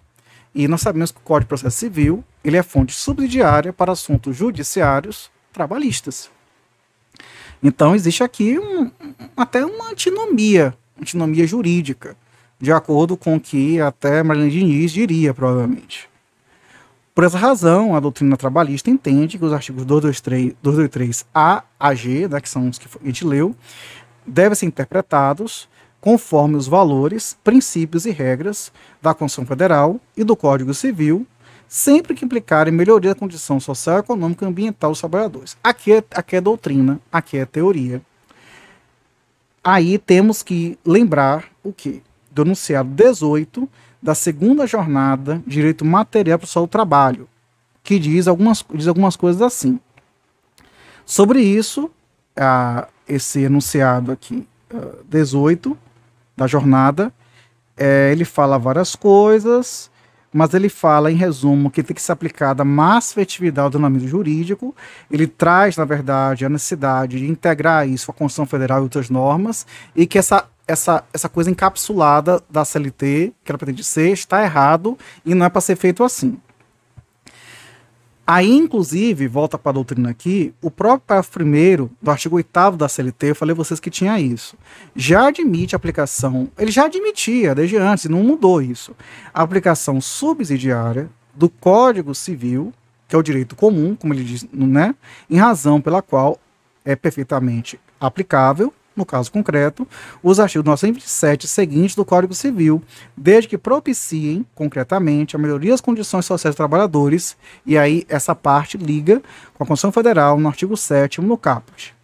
[0.55, 4.35] E nós sabemos que o Código de Processo Civil ele é fonte subsidiária para assuntos
[4.35, 6.29] judiciários trabalhistas.
[7.61, 8.89] Então existe aqui um,
[9.35, 12.15] até uma antinomia, antinomia jurídica,
[12.59, 16.09] de acordo com o que até Marlene Diniz diria, provavelmente.
[17.15, 22.39] Por essa razão, a doutrina trabalhista entende que os artigos 223, 223A a G, né,
[22.39, 23.55] que são os que a gente leu,
[24.25, 25.67] devem ser interpretados
[25.99, 31.27] conforme os valores, princípios e regras da Constituição Federal e do Código Civil,
[31.67, 35.57] sempre que implicarem melhoria da condição social, econômica e ambiental dos trabalhadores.
[35.63, 38.01] Aqui é, aqui é doutrina, aqui é teoria.
[39.63, 42.01] Aí temos que lembrar o que?
[42.31, 43.67] Do enunciado 18
[44.01, 47.27] da segunda jornada Direito Material Pessoal do Trabalho,
[47.83, 49.79] que diz algumas, diz algumas coisas assim.
[51.05, 51.91] Sobre isso,
[53.07, 54.47] esse enunciado aqui,
[55.09, 55.77] 18
[56.37, 57.11] da jornada,
[57.75, 59.89] é, ele fala várias coisas,
[60.31, 64.75] mas ele fala, em resumo, que tem que ser aplicada mais efetividade ao ordenamento jurídico.
[65.09, 69.65] Ele traz, na verdade, a necessidade de integrar isso a Constituição Federal e outras normas,
[69.95, 74.97] e que essa, essa, essa coisa encapsulada da CLT, que ela pretende ser, está errado
[75.25, 76.37] e não é para ser feito assim.
[78.31, 82.87] Aí, inclusive, volta para a doutrina aqui, o próprio parágrafo primeiro do artigo 8 da
[82.87, 84.55] CLT, eu falei a vocês que tinha isso,
[84.95, 88.95] já admite a aplicação, ele já admitia desde antes, não mudou isso,
[89.33, 92.71] a aplicação subsidiária do Código Civil,
[93.07, 94.93] que é o direito comum, como ele diz, né,
[95.27, 96.37] em razão pela qual
[96.85, 99.87] é perfeitamente aplicável no caso concreto,
[100.21, 102.83] os artigos 927 seguintes do Código Civil,
[103.17, 107.35] desde que propiciem, concretamente, a melhoria das condições sociais dos trabalhadores,
[107.65, 109.21] e aí essa parte liga
[109.55, 111.95] com a Constituição Federal no artigo 7 no caput.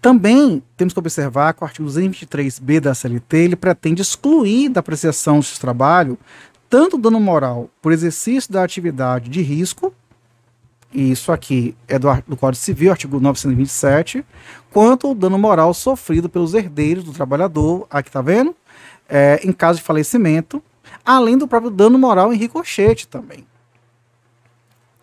[0.00, 5.38] Também temos que observar que o artigo 223b da CLT ele pretende excluir da apreciação
[5.38, 6.18] do trabalho
[6.68, 9.94] tanto dano moral por exercício da atividade de risco,
[10.92, 14.24] e isso aqui é do, do Código Civil, artigo 927,
[14.70, 18.54] quanto o dano moral sofrido pelos herdeiros do trabalhador, aqui tá vendo?
[19.08, 20.62] É, em caso de falecimento,
[21.04, 23.46] além do próprio dano moral em ricochete também.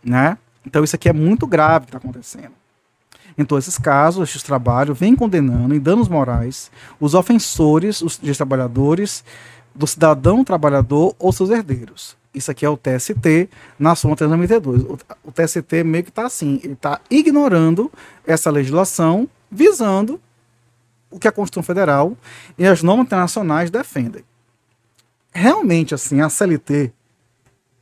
[0.03, 0.37] Né?
[0.65, 2.53] Então isso aqui é muito grave que está acontecendo.
[3.47, 9.23] Todos esses casos, estes trabalhos vem condenando em danos morais os ofensores, os trabalhadores,
[9.73, 12.18] do cidadão trabalhador ou seus herdeiros.
[12.39, 14.83] Isso aqui é o TST na súmula 392.
[14.83, 17.91] O, o TST meio que está assim, ele está ignorando
[18.25, 20.21] essa legislação, visando
[21.11, 22.15] o que a Constituição Federal
[22.57, 24.23] e as normas internacionais defendem.
[25.33, 26.93] Realmente, assim, a CLT,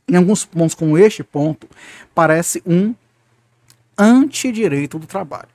[0.08, 1.68] em alguns pontos como este ponto,
[2.12, 2.94] parece um
[3.96, 5.48] antidireito do trabalho.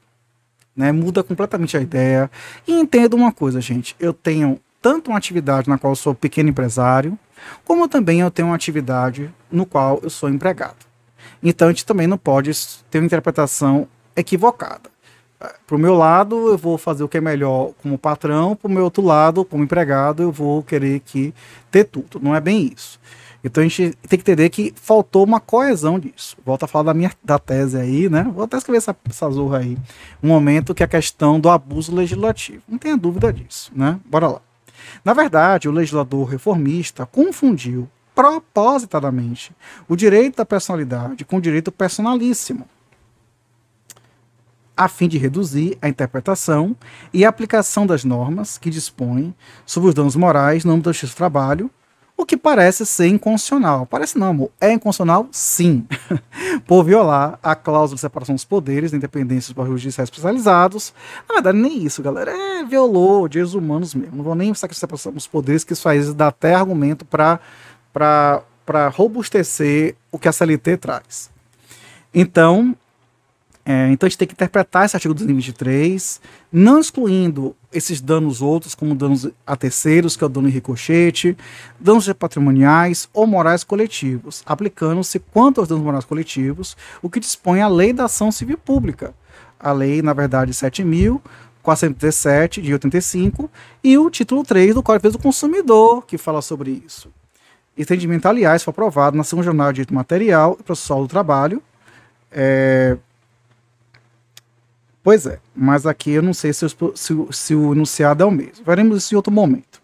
[0.73, 0.93] Né?
[0.93, 2.31] Muda completamente a ideia.
[2.65, 3.97] E entenda uma coisa, gente.
[3.99, 7.17] Eu tenho tanto uma atividade na qual eu sou pequeno empresário,
[7.63, 10.85] como também eu tenho uma atividade no qual eu sou empregado.
[11.41, 12.51] Então a gente também não pode
[12.91, 14.91] ter uma interpretação equivocada.
[15.65, 18.71] Para o meu lado, eu vou fazer o que é melhor como patrão, para o
[18.71, 21.33] meu outro lado, como empregado, eu vou querer que
[21.71, 22.19] ter tudo.
[22.21, 22.99] Não é bem isso.
[23.41, 26.35] Então a gente tem que entender que faltou uma coesão disso.
[26.45, 28.29] Volto a falar da minha da tese aí, né?
[28.33, 29.77] Vou até escrever essa, essa zorra aí.
[30.21, 32.63] Um momento que é a questão do abuso legislativo.
[32.67, 33.99] Não tenha dúvida disso, né?
[34.05, 34.41] Bora lá.
[35.03, 39.51] Na verdade, o legislador reformista confundiu propositadamente
[39.87, 42.67] o direito da personalidade com o direito personalíssimo,
[44.77, 46.75] a fim de reduzir a interpretação
[47.13, 49.35] e a aplicação das normas que dispõem
[49.65, 51.69] sobre os danos morais no âmbito do trabalho
[52.15, 53.85] o que parece ser inconstitucional.
[53.85, 54.51] Parece não, amor.
[54.61, 55.85] É inconstitucional, sim,
[56.67, 60.93] por violar a cláusula de separação dos poderes, da independência dos barris judiciais especializados.
[61.27, 62.31] Na verdade, nem isso, galera.
[62.31, 64.17] É, violou direitos humanos mesmo.
[64.17, 67.39] Não vou nem que separação dos poderes, que isso aí dá até argumento para
[68.93, 71.31] robustecer o que a CLT traz.
[72.13, 72.75] Então,
[73.65, 76.19] é, então a gente tem que interpretar esse artigo 223,
[76.51, 81.37] não excluindo esses danos outros, como danos a terceiros, que é o dano em ricochete,
[81.79, 87.69] danos patrimoniais ou morais coletivos, aplicando-se quanto aos danos morais coletivos, o que dispõe a
[87.69, 89.13] lei da ação civil pública.
[89.57, 91.21] A lei, na verdade, 7.000,
[91.63, 93.49] 417 de 85
[93.81, 97.09] e o título 3 do Código do Consumidor, que fala sobre isso.
[97.77, 101.63] Entendimento, aliás, foi aprovado na segunda jornada de direito material e processual do trabalho.
[102.29, 102.97] É...
[105.03, 108.63] Pois é, mas aqui eu não sei se, se, se o enunciado é o mesmo.
[108.65, 109.81] Veremos isso em outro momento.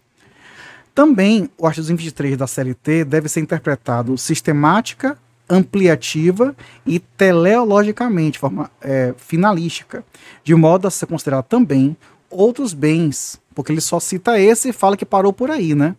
[0.96, 5.18] Também o artigo 223 da CLT deve ser interpretado sistemática,
[5.50, 6.56] ampliativa
[6.86, 10.06] e teleologicamente, forma é, finalística,
[10.44, 11.98] de modo a ser considerado também
[12.30, 15.96] outros bens, porque ele só cita esse e fala que parou por aí, né?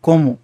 [0.00, 0.38] Como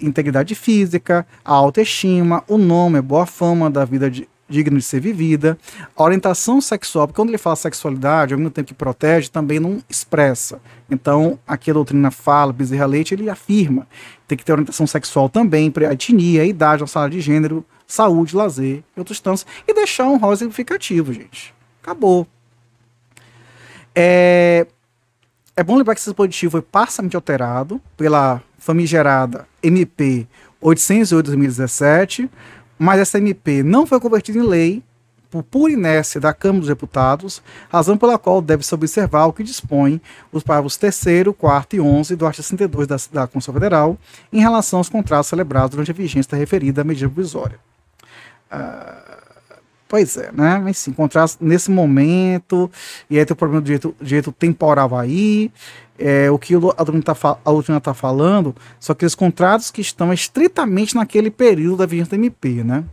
[0.00, 5.00] integridade física, a autoestima, o nome, a boa fama da vida de, digna de ser
[5.00, 5.56] vivida,
[5.96, 9.78] a orientação sexual, porque quando ele fala sexualidade, ao mesmo tempo que protege, também não
[9.88, 10.60] expressa.
[10.90, 13.86] Então, aqui a doutrina fala, Bezerra Leite, ele afirma,
[14.26, 17.64] tem que ter orientação sexual também, para a etnia, a idade, a sala de gênero,
[17.86, 21.54] saúde, lazer e outros tantos, e deixar um rol significativo, gente.
[21.82, 22.26] Acabou.
[23.94, 24.66] É,
[25.56, 30.26] é bom lembrar que esse dispositivo foi parcialmente alterado pela famigerada MP
[30.62, 32.28] 808-2017,
[32.80, 34.82] mas essa MP não foi convertida em lei
[35.30, 40.00] por pura inércia da Câmara dos Deputados, razão pela qual deve-se observar o que dispõe
[40.32, 43.98] os parágrafos 3 4 e 11 do artigo 62 da, da Constituição Federal
[44.32, 47.58] em relação aos contratos celebrados durante a vigência da referida medida provisória.
[48.50, 49.10] Uh,
[49.90, 50.56] Pois é, né?
[50.62, 52.70] Mas sim, contratos nesse momento,
[53.10, 55.50] e aí tem o problema do direito, direito temporal aí,
[56.00, 61.30] é, o que a doutrina está tá falando são aqueles contratos que estão estritamente naquele
[61.30, 62.84] período da vigência da MP, né?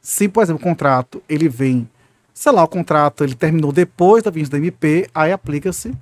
[0.00, 1.88] Se, por exemplo, o contrato ele vem,
[2.32, 5.92] sei lá, o contrato ele terminou depois da vigência da MP, aí aplica-se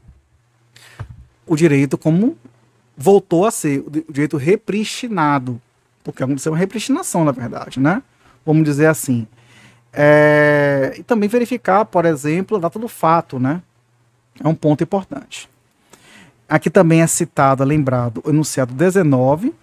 [1.47, 2.37] o direito como
[2.97, 5.61] voltou a ser, o direito repristinado,
[6.05, 8.03] porque aconteceu uma repristinação, na verdade, né?
[8.45, 9.27] Vamos dizer assim.
[9.93, 13.63] É, e também verificar, por exemplo, a data do fato, né?
[14.43, 15.52] É um ponto importante.
[16.53, 19.55] Aqui também é citado, lembrado, o enunciado 19,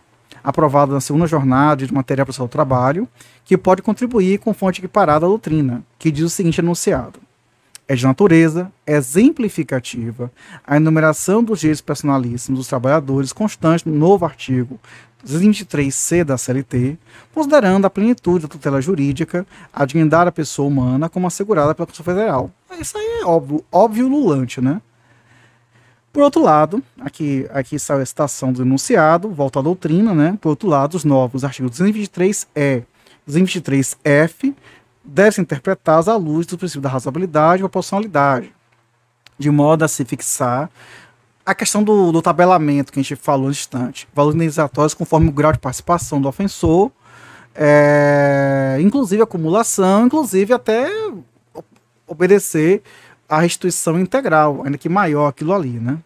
[0.43, 3.07] aprovado na segunda jornada de material para o seu trabalho,
[3.45, 7.19] que pode contribuir com fonte equiparada à doutrina, que diz o seguinte enunciado.
[7.87, 10.31] É de natureza exemplificativa
[10.65, 14.79] a enumeração dos direitos personalíssimos dos trabalhadores constante no novo artigo
[15.23, 16.97] 223C da CLT,
[17.31, 22.15] considerando a plenitude da tutela jurídica, a dignidade da pessoa humana como assegurada pela Constituição
[22.15, 22.51] Federal.
[22.79, 24.81] Isso aí é óbvio, óbvio lulante, né?
[26.11, 30.37] Por outro lado, aqui, aqui sai a citação do enunciado, volta à doutrina, né?
[30.41, 32.83] Por outro lado, os novos artigos 223E,
[33.29, 34.55] 223F
[35.03, 38.51] devem ser interpretados à luz do princípio da razoabilidade e proporcionalidade,
[39.37, 40.69] de modo a se fixar
[41.45, 45.31] a questão do, do, tabelamento que a gente falou no instante, valores indenizatórios conforme o
[45.31, 46.91] grau de participação do ofensor,
[47.55, 50.87] é, inclusive acumulação, inclusive até
[52.05, 52.83] obedecer
[53.29, 55.99] a restituição integral, ainda que maior aquilo ali, né?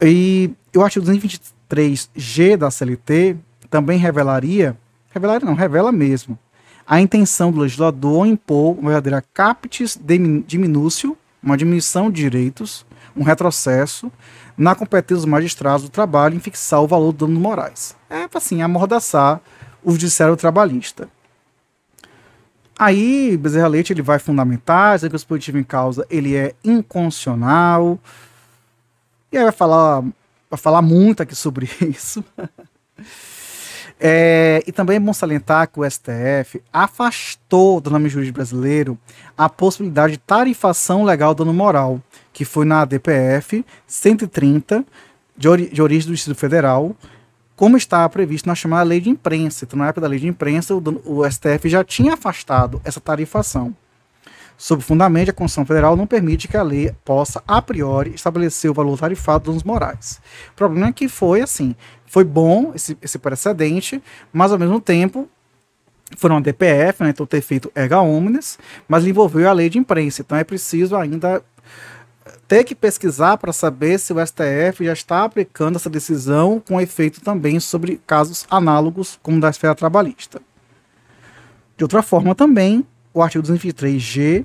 [0.00, 3.36] E o artigo 223G da CLT
[3.70, 4.76] também revelaria,
[5.10, 6.38] revelaria não, revela mesmo,
[6.86, 9.98] a intenção do legislador impor uma verdadeira captis
[10.46, 12.84] diminúcio, uma diminuição de direitos,
[13.16, 14.10] um retrocesso
[14.56, 17.96] na competência dos magistrados do trabalho em fixar o valor do danos morais.
[18.10, 19.40] É, assim, amordaçar
[19.82, 21.08] o judiciário trabalhista.
[22.78, 27.98] Aí, Bezerra Leite ele vai fundamentar, dizer que o dispositivo em causa ele é inconstitucional.
[29.30, 30.00] E aí vai falar,
[30.50, 32.24] vai falar muito aqui sobre isso.
[33.98, 38.98] É, e também é bom salientar que o STF afastou do nome jurídico brasileiro
[39.38, 42.00] a possibilidade de tarifação legal do dano moral,
[42.32, 44.84] que foi na DPF 130,
[45.36, 46.94] de, ori de origem do Distrito Federal,
[47.56, 49.64] como estava previsto na chamada lei de imprensa.
[49.64, 53.74] Então, na época da lei de imprensa, o, o STF já tinha afastado essa tarifação.
[54.56, 58.74] Sob fundamento, a Constituição Federal não permite que a lei possa, a priori, estabelecer o
[58.74, 60.20] valor tarifado dos morais.
[60.52, 61.74] O problema é que foi assim,
[62.06, 64.00] foi bom esse, esse precedente,
[64.32, 65.28] mas ao mesmo tempo
[66.16, 70.22] foi uma DPF, né, então ter feito erga omnes, mas envolveu a lei de imprensa.
[70.22, 71.42] Então é preciso ainda
[72.48, 77.20] ter que pesquisar para saber se o STF já está aplicando essa decisão com efeito
[77.20, 80.40] também sobre casos análogos como da esfera trabalhista.
[81.76, 84.44] De outra forma, também, o artigo 223G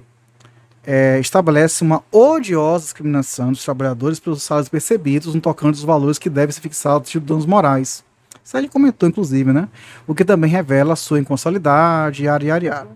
[0.84, 6.30] é, estabelece uma odiosa discriminação dos trabalhadores pelos salários percebidos no tocante dos valores que
[6.30, 8.04] devem ser fixados de danos morais.
[8.44, 9.70] Isso gente comentou, inclusive, né?
[10.08, 12.88] O que também revela a sua inconsolidade, yara, yara, yara.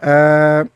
[0.00, 0.66] É...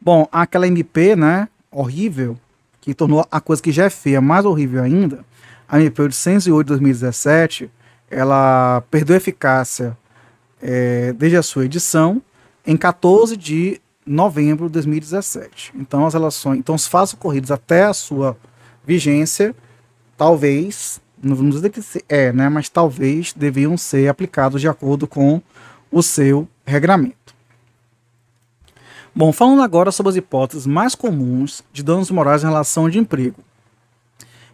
[0.00, 1.48] Bom, aquela MP, né?
[1.70, 2.36] horrível,
[2.80, 5.24] que tornou a coisa que já é feia mais horrível ainda,
[5.68, 7.70] a MP 808 de 2017,
[8.10, 9.96] ela perdeu eficácia
[10.60, 12.20] é, desde a sua edição
[12.66, 15.72] em 14 de novembro de 2017.
[15.76, 18.36] Então as relações, então os fatos ocorridos até a sua
[18.84, 19.54] vigência,
[20.16, 25.40] talvez, não vamos dizer que é, né, mas talvez deviam ser aplicados de acordo com
[25.92, 27.19] o seu regramento.
[29.14, 33.42] Bom, falando agora sobre as hipóteses mais comuns de danos morais em relação de emprego.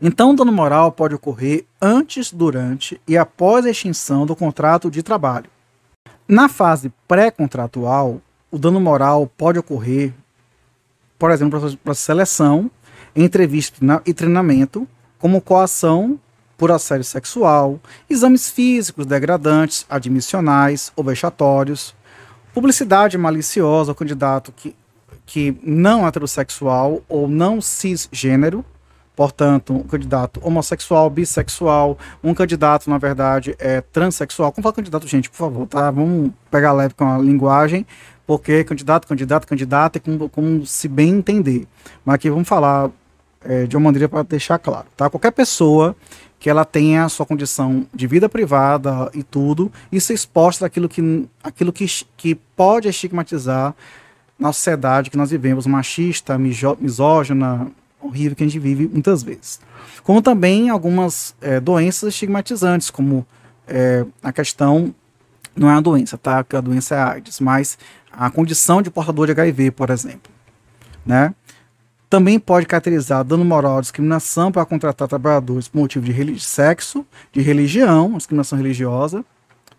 [0.01, 5.51] Então, dano moral pode ocorrer antes, durante e após a extinção do contrato de trabalho.
[6.27, 10.13] Na fase pré-contratual, o dano moral pode ocorrer,
[11.19, 12.71] por exemplo, para seleção,
[13.15, 14.87] entrevista e treinamento,
[15.19, 16.19] como coação
[16.57, 17.79] por assédio sexual,
[18.09, 21.95] exames físicos degradantes, admissionais ou vexatórios,
[22.57, 24.75] publicidade maliciosa ao candidato que,
[25.27, 28.65] que não heterossexual ou não cisgênero,
[29.15, 34.53] portanto, um candidato homossexual, bissexual, um candidato, na verdade, é transexual.
[34.53, 35.91] Como fala candidato, gente, por favor, tá?
[35.91, 37.87] Vamos pegar leve com a linguagem,
[38.27, 41.69] porque candidato, candidato, candidata é como, como se bem entender.
[42.07, 42.91] Mas aqui vamos falar
[43.45, 45.11] é, de uma maneira para deixar claro, tá?
[45.11, 45.95] Qualquer pessoa
[46.39, 51.27] que ela tenha a sua condição de vida privada e tudo, isso exposta aquilo que,
[51.43, 53.75] aquilo que, que pode estigmatizar
[54.39, 57.69] na sociedade que nós vivemos, machista, misógina,
[58.01, 59.61] horrível que a gente vive muitas vezes.
[60.03, 63.27] Como também algumas é, doenças estigmatizantes, como
[63.67, 64.95] é, a questão,
[65.57, 66.45] não é a doença, tá?
[66.45, 67.79] Que a doença é a AIDS, mas
[68.13, 70.31] a condição de portador de HIV, por exemplo,
[71.05, 71.35] né?
[72.09, 78.17] Também pode caracterizar dano moral, discriminação para contratar trabalhadores por motivo de sexo, de religião,
[78.17, 79.25] discriminação religiosa,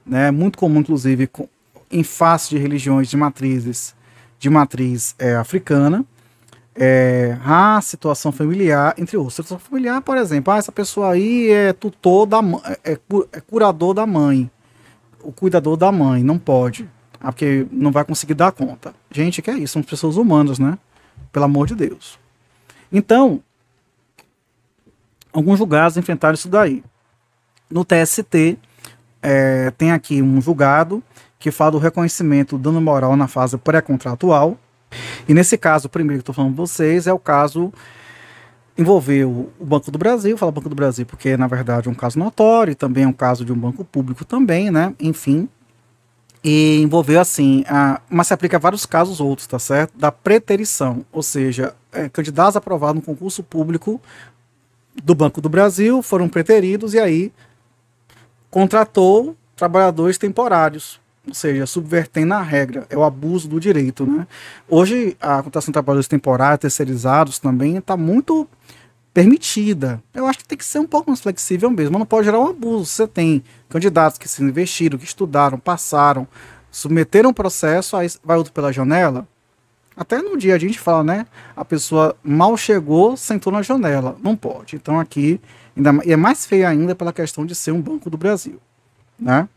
[0.05, 0.29] né?
[0.31, 1.29] Muito comum, inclusive,
[1.89, 3.95] em face de religiões de matrizes
[4.39, 6.05] de matriz é, africana
[6.77, 7.35] é,
[7.81, 9.35] situação familiar, entre outros.
[9.35, 12.39] Situação familiar, por exemplo, ah, essa pessoa aí é tutor da
[12.83, 12.99] é, é,
[13.31, 14.49] é curador da mãe,
[15.23, 16.87] o cuidador da mãe, não pode,
[17.19, 18.93] ah, porque não vai conseguir dar conta.
[19.11, 19.73] Gente, que é isso?
[19.73, 20.77] São pessoas humanas, né?
[21.31, 22.19] Pelo amor de Deus.
[22.91, 23.41] Então,
[25.31, 26.83] alguns julgados enfrentaram isso daí.
[27.69, 28.57] No TST,
[29.21, 31.03] é, tem aqui um julgado
[31.37, 34.57] que fala do reconhecimento do dano moral na fase pré-contratual,
[35.27, 37.73] e nesse caso, o primeiro que estou falando para vocês é o caso
[38.77, 42.19] envolveu o Banco do Brasil, fala Banco do Brasil porque na verdade é um caso
[42.19, 44.93] notório, também é um caso de um banco público também, né?
[44.99, 45.49] Enfim,
[46.43, 49.97] e envolveu assim, a, mas se aplica a vários casos outros, tá certo?
[49.97, 54.01] Da preterição, ou seja, é, candidatos aprovados no concurso público
[55.03, 57.31] do Banco do Brasil foram preteridos e aí
[58.49, 64.05] contratou trabalhadores temporários ou seja, subvertendo a regra, é o abuso do direito.
[64.05, 64.25] Né?
[64.69, 68.47] Hoje, a contratação de trabalhadores temporários, terceirizados também está muito
[69.17, 69.99] permitida.
[70.13, 72.49] Eu acho que tem que ser um pouco mais flexível mesmo, não pode gerar um
[72.49, 72.85] abuso.
[72.85, 76.27] Você tem candidatos que se investiram, que estudaram, passaram,
[76.69, 79.27] submeteram o processo, aí vai outro pela janela.
[79.95, 81.25] Até no dia a gente fala, né?
[81.55, 84.15] A pessoa mal chegou, sentou na janela.
[84.21, 84.75] Não pode.
[84.75, 85.41] Então aqui,
[85.75, 88.61] ainda, e é mais feio ainda pela questão de ser um banco do Brasil,
[89.19, 89.49] né?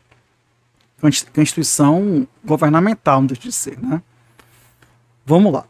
[1.34, 4.00] que instituição governamental, não deixa de ser, né?
[5.26, 5.66] Vamos lá.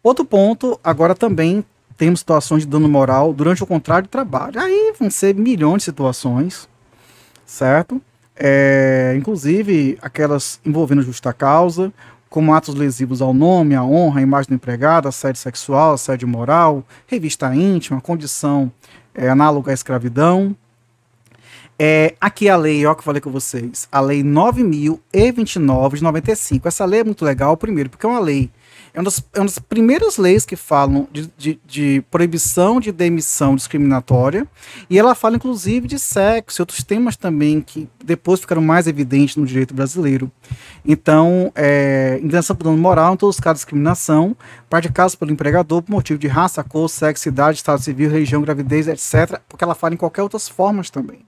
[0.00, 1.64] Outro ponto, agora também
[1.96, 4.60] temos situações de dano moral durante o contrato de trabalho.
[4.60, 6.68] Aí vão ser milhões de situações,
[7.44, 8.00] certo?
[8.36, 11.92] É, inclusive aquelas envolvendo justa causa,
[12.28, 16.84] como atos lesivos ao nome, à honra, à imagem do empregado, assédio sexual, assédio moral,
[17.06, 18.70] revista íntima, condição
[19.14, 20.54] é, análoga à escravidão,
[21.78, 26.68] é, aqui a lei, ó, que eu falei com vocês, a lei 9.029 de 95.
[26.68, 28.50] Essa lei é muito legal, primeiro, porque é uma lei,
[28.96, 32.90] é uma das, é uma das primeiras leis que falam de, de, de, proibição de
[32.90, 34.48] demissão discriminatória,
[34.88, 39.36] e ela fala inclusive de sexo e outros temas também que depois ficaram mais evidentes
[39.36, 40.32] no direito brasileiro.
[40.82, 44.34] Então, é, indenização por dano moral em todos os casos de discriminação,
[44.70, 49.38] praticados pelo empregador por motivo de raça, cor, sexo, idade, estado civil, religião, gravidez, etc.,
[49.46, 51.18] porque ela fala em qualquer outras formas também.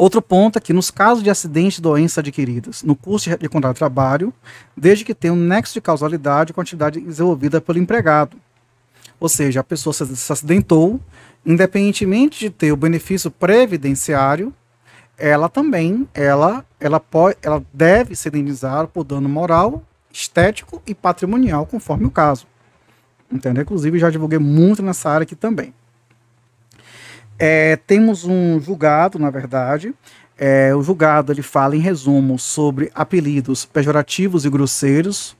[0.00, 3.74] Outro ponto é que, nos casos de acidente e doença adquiridas no curso de, contrato
[3.74, 4.32] de trabalho,
[4.74, 8.34] desde que tenha um nexo de causalidade com a atividade desenvolvida pelo empregado.
[9.20, 10.98] Ou seja, a pessoa se acidentou,
[11.44, 14.54] independentemente de ter o benefício previdenciário,
[15.18, 21.66] ela também, ela, ela, pode, ela deve ser indenizada por dano moral, estético e patrimonial,
[21.66, 22.46] conforme o caso.
[23.30, 23.64] Entendeu?
[23.64, 25.74] Inclusive, já divulguei muito nessa área aqui também.
[27.42, 29.94] É, temos um julgado, na verdade.
[30.36, 35.34] É, o julgado ele fala, em resumo, sobre apelidos pejorativos e grosseiros,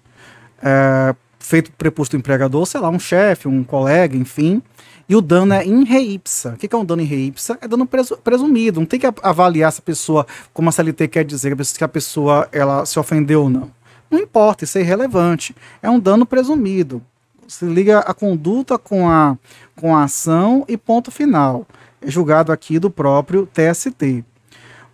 [0.62, 4.62] é, feito preposto empregador, sei lá, um chefe, um colega, enfim.
[5.06, 6.54] E o dano é in re ipsa.
[6.54, 7.58] O que é um dano in re ipsa?
[7.60, 8.80] É dano presumido.
[8.80, 12.48] Não tem que avaliar se a pessoa, como a CLT quer dizer, que a pessoa
[12.50, 13.70] ela se ofendeu ou não.
[14.10, 15.54] Não importa, isso é irrelevante.
[15.82, 17.02] É um dano presumido.
[17.46, 19.36] Se liga a conduta com a,
[19.76, 21.66] com a ação e ponto final.
[22.04, 24.24] Julgado aqui do próprio TST.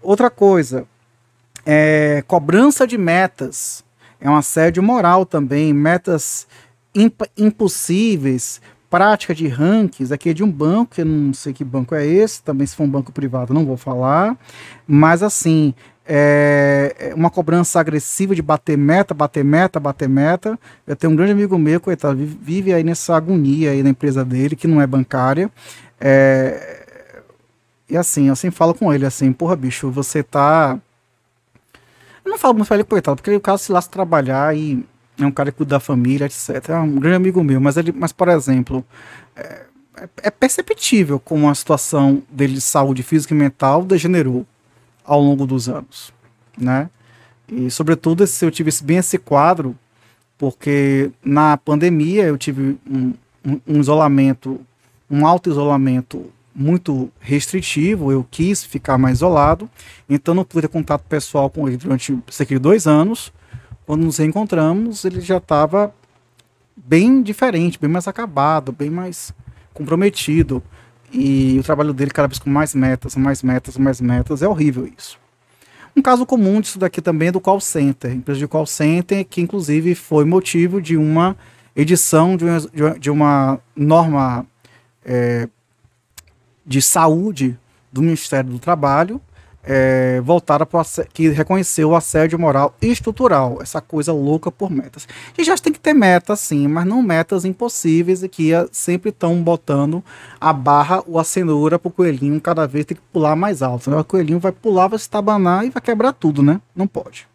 [0.03, 0.87] Outra coisa,
[1.65, 3.85] é cobrança de metas.
[4.21, 6.47] É um assédio moral também, metas
[6.95, 11.63] imp impossíveis, prática de rankings, aqui é de um banco, que eu não sei que
[11.65, 14.37] banco é esse, também se for um banco privado não vou falar,
[14.87, 15.75] mas assim,
[16.07, 20.59] é, é uma cobrança agressiva de bater meta, bater meta, bater meta.
[20.87, 24.55] Eu tenho um grande amigo meu, coitado, vive aí nessa agonia aí na empresa dele,
[24.55, 25.51] que não é bancária.
[26.01, 26.86] É,
[27.89, 30.79] e assim, eu sempre falo com ele assim, porra, bicho, você tá.
[32.25, 34.85] Eu não falo muito pra ele, coitado, porque o cara se lasca trabalhar e
[35.19, 36.71] é um cara que cuida da família, etc.
[36.71, 38.85] É um grande amigo meu, mas ele, mas por exemplo,
[39.37, 39.67] é,
[40.25, 44.47] é perceptível como a situação dele de saúde física e mental degenerou
[45.05, 46.13] ao longo dos anos,
[46.59, 46.91] né?
[47.49, 49.77] E sobretudo esse, eu tive bem esse quadro
[50.37, 53.15] porque na pandemia eu tive um,
[53.45, 54.61] um, um isolamento,
[55.11, 59.69] um alto isolamento muito restritivo, eu quis ficar mais isolado,
[60.09, 63.31] então não pude ter contato pessoal com ele durante cerca de dois anos.
[63.85, 65.95] Quando nos reencontramos, ele já estava
[66.75, 69.35] bem diferente, bem mais acabado, bem mais
[69.75, 70.63] comprometido.
[71.13, 74.43] E o trabalho dele cada vez com mais metas, mais metas, mais metas.
[74.43, 75.19] É horrível isso.
[75.95, 79.41] Um caso comum disso daqui também é do call center, empresa de call center, que
[79.41, 81.37] inclusive foi motivo de uma
[81.75, 84.47] edição de uma, de uma norma
[85.05, 85.49] é,
[86.67, 87.59] de saúde
[87.93, 89.21] do Ministério do Trabalho,
[89.67, 95.09] é, voltada para que reconheceu o assédio moral estrutural, essa coisa louca por metas.
[95.37, 99.43] E já tem que ter metas, sim, mas não metas impossíveis e que sempre estão
[99.43, 100.05] botando
[100.41, 103.91] a barra ou a cenoura para o coelhinho cada vez ter que pular mais alto.
[103.91, 103.97] Né?
[103.97, 106.61] O coelhinho vai pular, vai se tabanar e vai quebrar tudo, né?
[106.75, 107.27] Não pode.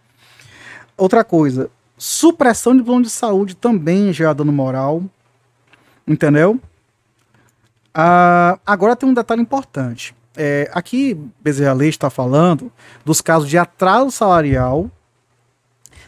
[0.96, 5.04] Outra coisa, supressão de plano de saúde também já dando moral,
[6.08, 6.60] entendeu?
[7.94, 12.72] Ah, agora tem um detalhe importante é, aqui Bezerra Leite está falando
[13.04, 14.90] dos casos de atraso salarial,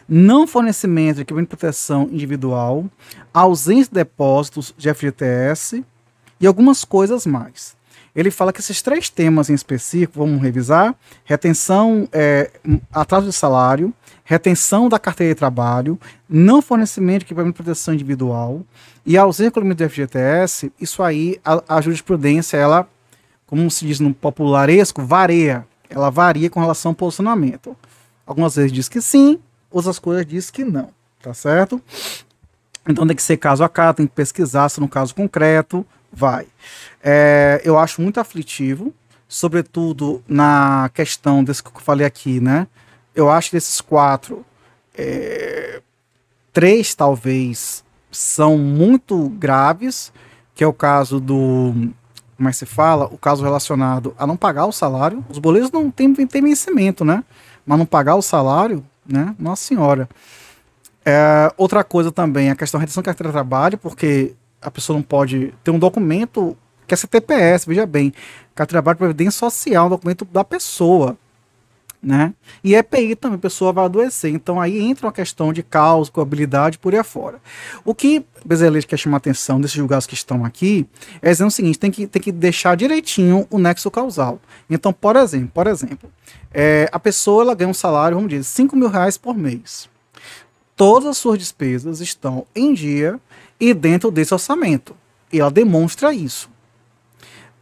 [0.08, 2.84] não fornecimento de equipamento de proteção individual,
[3.32, 5.84] ausência de depósitos de FGTS
[6.40, 7.76] e algumas coisas mais.
[8.14, 12.50] Ele fala que esses três temas em específico, vamos revisar: retenção, é,
[12.92, 13.92] atraso de salário,
[14.24, 18.62] retenção da carteira de trabalho, não fornecimento de equipamento de proteção individual
[19.06, 22.88] e ausência de FGTS, isso aí, a, a jurisprudência, ela
[23.46, 25.66] como se diz no popularesco, varia.
[25.88, 27.76] Ela varia com relação ao posicionamento.
[28.26, 29.38] Algumas vezes diz que sim,
[29.70, 30.90] outras coisas diz que não,
[31.22, 31.80] tá certo?
[32.88, 36.46] Então tem que ser caso a caso, tem que pesquisar se no caso concreto vai.
[37.02, 38.92] É, eu acho muito aflitivo,
[39.28, 42.66] sobretudo na questão desse que eu falei aqui, né?
[43.14, 44.44] Eu acho que desses quatro,
[44.96, 45.80] é,
[46.52, 47.83] três talvez
[48.16, 50.12] são muito graves,
[50.54, 51.74] que é o caso do
[52.36, 55.24] como é que se fala, o caso relacionado a não pagar o salário.
[55.28, 57.24] Os boleiros não têm, vencimento, né?
[57.64, 59.34] Mas não pagar o salário, né?
[59.38, 60.08] Nossa Senhora.
[61.04, 64.96] É, outra coisa também, a questão da retenção de carteira de trabalho, porque a pessoa
[64.96, 66.56] não pode ter um documento
[66.86, 68.12] que é CTPS, veja bem,
[68.54, 71.16] carteira de trabalho previdência social, um documento da pessoa
[72.04, 72.34] né?
[72.62, 74.32] E EPI também, a pessoa vai adoecer.
[74.32, 77.40] Então aí entra uma questão de causa, coabilidade, por aí afora.
[77.84, 80.86] O que Bezerra quer chamar a atenção desses julgados que estão aqui
[81.22, 84.38] é o seguinte: tem que, tem que deixar direitinho o nexo causal.
[84.68, 86.10] Então, por exemplo, por exemplo,
[86.52, 89.88] é, a pessoa ela ganha um salário, vamos dizer, 5 mil reais por mês.
[90.76, 93.18] Todas as suas despesas estão em dia
[93.58, 94.94] e dentro desse orçamento.
[95.32, 96.50] E ela demonstra isso.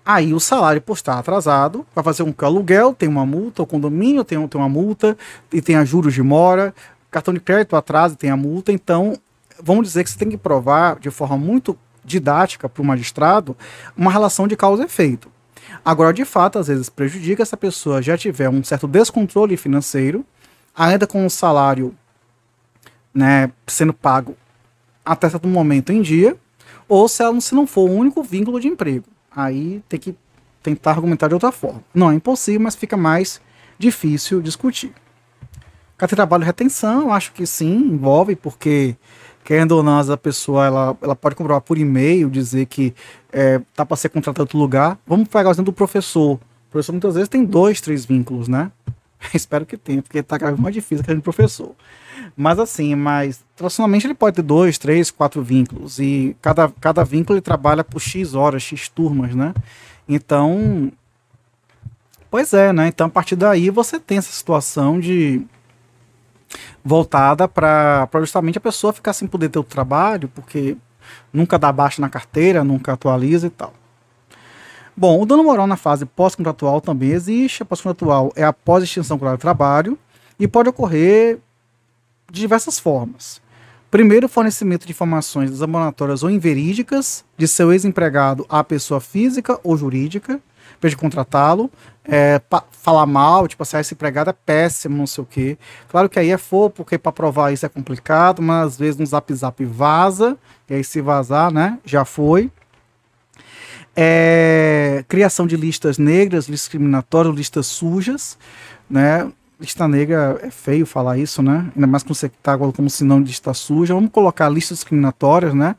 [0.04, 4.24] Aí o salário, por estar atrasado, vai fazer um aluguel, tem uma multa, o condomínio
[4.24, 5.16] tem, tem uma multa,
[5.52, 6.74] e tem a juros de mora,
[7.08, 8.72] cartão de crédito atrasa, tem a multa.
[8.72, 9.16] Então,
[9.62, 13.56] vamos dizer que você tem que provar de forma muito didática para o magistrado
[13.96, 15.30] uma relação de causa e efeito.
[15.84, 20.26] Agora, de fato, às vezes prejudica se a pessoa já tiver um certo descontrole financeiro,
[20.74, 21.94] ainda com o salário
[23.14, 24.36] né, sendo pago
[25.04, 26.36] até certo momento em dia,
[26.88, 30.14] ou se, ela, se não for o único vínculo de emprego aí tem que
[30.62, 31.82] tentar argumentar de outra forma.
[31.94, 33.40] Não é impossível, mas fica mais
[33.78, 34.92] difícil discutir.
[35.96, 38.96] Carteira de trabalho e retenção, acho que sim, envolve, porque
[39.44, 42.94] querendo ou não, a pessoa ela, ela pode comprovar por e-mail, dizer que
[43.32, 44.98] é, tá para ser contratado em outro lugar.
[45.06, 46.34] Vamos pegar o exemplo do professor.
[46.34, 48.70] O professor muitas vezes tem dois, três vínculos, né?
[49.34, 51.74] Espero que tenha, porque tá cada vez mais difícil que professor.
[52.36, 55.98] Mas assim, mas tradicionalmente ele pode ter dois, três, quatro vínculos.
[55.98, 59.54] E cada, cada vínculo ele trabalha por X horas, X turmas, né?
[60.08, 60.90] Então.
[62.30, 62.88] Pois é, né?
[62.88, 65.42] Então a partir daí você tem essa situação de.
[66.84, 70.76] voltada para justamente a pessoa ficar sem poder ter o trabalho, porque
[71.32, 73.74] nunca dá baixa na carteira, nunca atualiza e tal.
[74.96, 77.62] Bom, o dano moral na fase pós-contratual também existe.
[77.62, 79.98] A pós-contratual é após extinção do trabalho
[80.38, 81.38] e pode ocorrer
[82.32, 83.40] de diversas formas.
[83.90, 90.40] Primeiro, fornecimento de informações desabonatórias ou inverídicas de seu ex-empregado à pessoa física ou jurídica,
[90.88, 91.70] de contratá-lo,
[92.04, 92.40] é,
[92.72, 95.58] falar mal, tipo assim, ah, esse empregado é péssimo, não sei o quê.
[95.88, 99.06] Claro que aí é for, porque para provar isso é complicado, mas às vezes no
[99.06, 100.36] zap zap vaza,
[100.68, 102.50] e aí se vazar, né, já foi.
[103.94, 108.38] É, criação de listas negras, listas discriminatórias, listas sujas,
[108.90, 109.30] né,
[109.62, 111.70] lista negra é feio falar isso, né?
[111.74, 113.94] Ainda mais quando você está como sinônimo de lista suja.
[113.94, 115.76] Vamos colocar listas discriminatórias, né?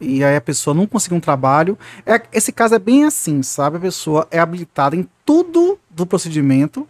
[0.00, 1.78] e aí a pessoa não conseguiu um trabalho.
[2.04, 3.76] É, esse caso é bem assim, sabe?
[3.76, 6.86] A pessoa é habilitada em tudo do procedimento,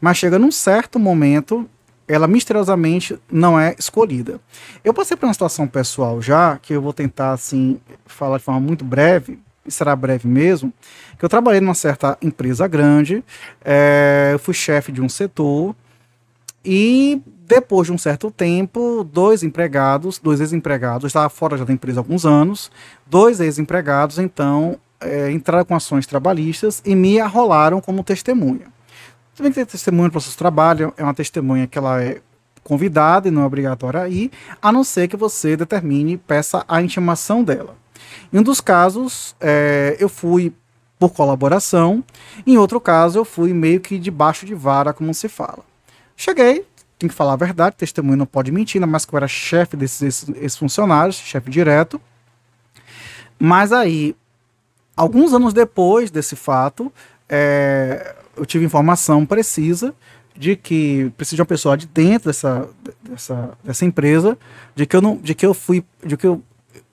[0.00, 1.68] mas chega num certo momento,
[2.08, 4.40] ela misteriosamente não é escolhida.
[4.84, 8.60] Eu passei por uma situação pessoal já, que eu vou tentar, assim, falar de forma
[8.60, 10.72] muito breve, e será breve mesmo,
[11.18, 13.24] que eu trabalhei numa certa empresa grande,
[13.64, 15.74] é, eu fui chefe de um setor,
[16.64, 22.00] e depois de um certo tempo, dois empregados, dois ex-empregados, estava fora já da empresa
[22.00, 22.70] há alguns anos,
[23.06, 28.66] dois ex-empregados, então, é, entraram com ações trabalhistas e me arrolaram como testemunha.
[29.34, 32.20] Você tem testemunha no processo de trabalho, é uma testemunha que ela é
[32.64, 36.82] convidada e não é obrigatória a ir, a não ser que você determine, peça a
[36.82, 37.76] intimação dela.
[38.32, 40.52] Em um dos casos, é, eu fui
[40.98, 42.02] por colaboração,
[42.46, 45.64] em outro caso, eu fui meio que debaixo de vara, como se fala.
[46.16, 46.66] Cheguei,
[46.98, 50.24] tem que falar a verdade, testemunho não pode mentir, mais que eu era chefe desses,
[50.24, 52.00] desses funcionários, chefe direto.
[53.38, 54.16] Mas aí,
[54.96, 56.90] alguns anos depois desse fato,
[57.28, 59.94] é, eu tive informação precisa
[60.34, 62.68] de que precisa de uma pessoa de dentro dessa,
[63.02, 64.38] dessa, dessa empresa,
[64.74, 66.42] de que eu não, de que eu fui, de que eu,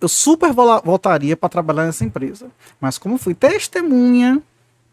[0.03, 2.47] eu super voltaria para trabalhar nessa empresa.
[2.79, 4.41] Mas como fui testemunha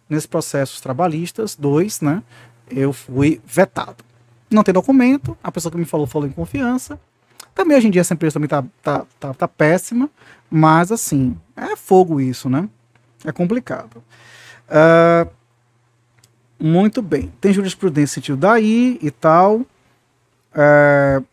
[0.08, 2.22] nesses processos trabalhistas, dois, né,
[2.70, 4.04] eu fui vetado
[4.50, 7.00] não tem documento, a pessoa que me falou falou em confiança.
[7.54, 10.10] Também hoje em dia essa empresa também tá, tá, tá, tá péssima,
[10.50, 12.68] mas assim, é fogo isso, né?
[13.24, 14.02] É complicado.
[14.68, 15.30] Uh,
[16.58, 17.32] muito bem.
[17.40, 19.56] Tem jurisprudência sentido daí e tal.
[20.52, 21.24] Uh,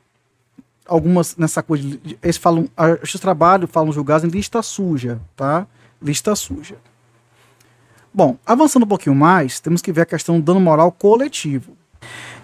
[0.88, 1.99] algumas nessa coisa.
[2.21, 2.69] Eles falam.
[3.03, 5.67] Esses trabalhos falam julgados em lista suja, tá?
[6.01, 6.75] Lista suja.
[8.13, 11.77] Bom, avançando um pouquinho mais, temos que ver a questão do dano moral coletivo.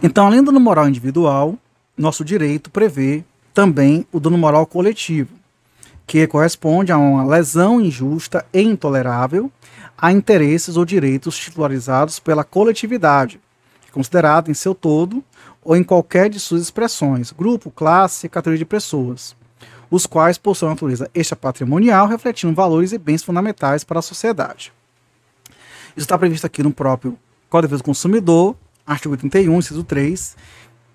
[0.01, 1.57] Então, além do dano moral individual,
[1.97, 3.23] nosso direito prevê
[3.53, 5.31] também o dano moral coletivo,
[6.05, 9.51] que corresponde a uma lesão injusta e intolerável
[9.97, 13.39] a interesses ou direitos titularizados pela coletividade,
[13.91, 15.23] considerado em seu todo
[15.63, 19.35] ou em qualquer de suas expressões, grupo, classe, categoria de pessoas,
[19.89, 24.73] os quais possuem natureza extrapatrimonial, refletindo valores e bens fundamentais para a sociedade.
[25.95, 27.17] Isso está previsto aqui no próprio
[27.49, 28.55] Código do Consumidor,
[28.85, 30.35] artigo 31, inciso 3,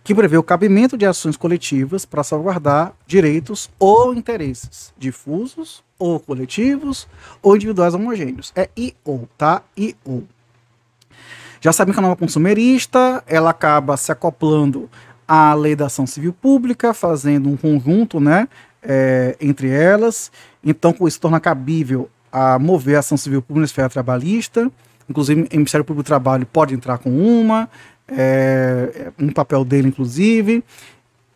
[0.03, 7.07] que prevê o cabimento de ações coletivas para salvaguardar direitos ou interesses difusos ou coletivos
[7.43, 8.53] ou individuais homogêneos.
[8.57, 9.62] É I ou, tá?
[9.77, 10.25] I ou.
[11.61, 14.88] Já sabem que a nova consumerista, ela acaba se acoplando
[15.26, 18.48] à lei da ação civil pública, fazendo um conjunto, né,
[18.82, 20.30] é, entre elas.
[20.64, 24.70] Então, com isso torna cabível a mover a ação civil pública na esfera trabalhista,
[25.09, 27.68] Inclusive, o Ministério Público do Trabalho pode entrar com uma,
[28.06, 30.62] é, um papel dele, inclusive,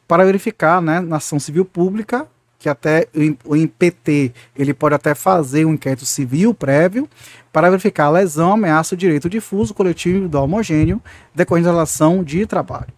[0.07, 2.27] para verificar né, na ação civil pública,
[2.59, 3.09] que até
[3.45, 7.09] o IPT ele pode até fazer um inquérito civil prévio
[7.53, 11.03] para verificar a lesão, ameaça, o direito difuso, coletivo, individual homogêneo,
[11.35, 12.89] decorrente da relação de trabalho.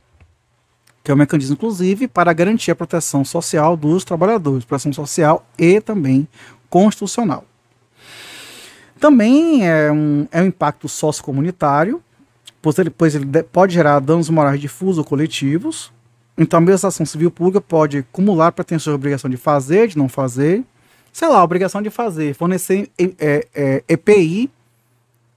[1.03, 5.81] Que é um mecanismo, inclusive, para garantir a proteção social dos trabalhadores, proteção social e
[5.81, 6.29] também
[6.71, 7.45] constitucional.
[9.01, 12.03] Também é um, é um impacto sociocomunitário,
[12.63, 15.93] pois ele, pois ele pode gerar danos morais difusos ou coletivos.
[16.39, 20.09] Então, a mesma ação civil pública pode acumular pretensões de obrigação de fazer, de não
[20.09, 20.65] fazer.
[21.15, 24.51] Sei lá, obrigação de fazer, fornecer é, é, EPI,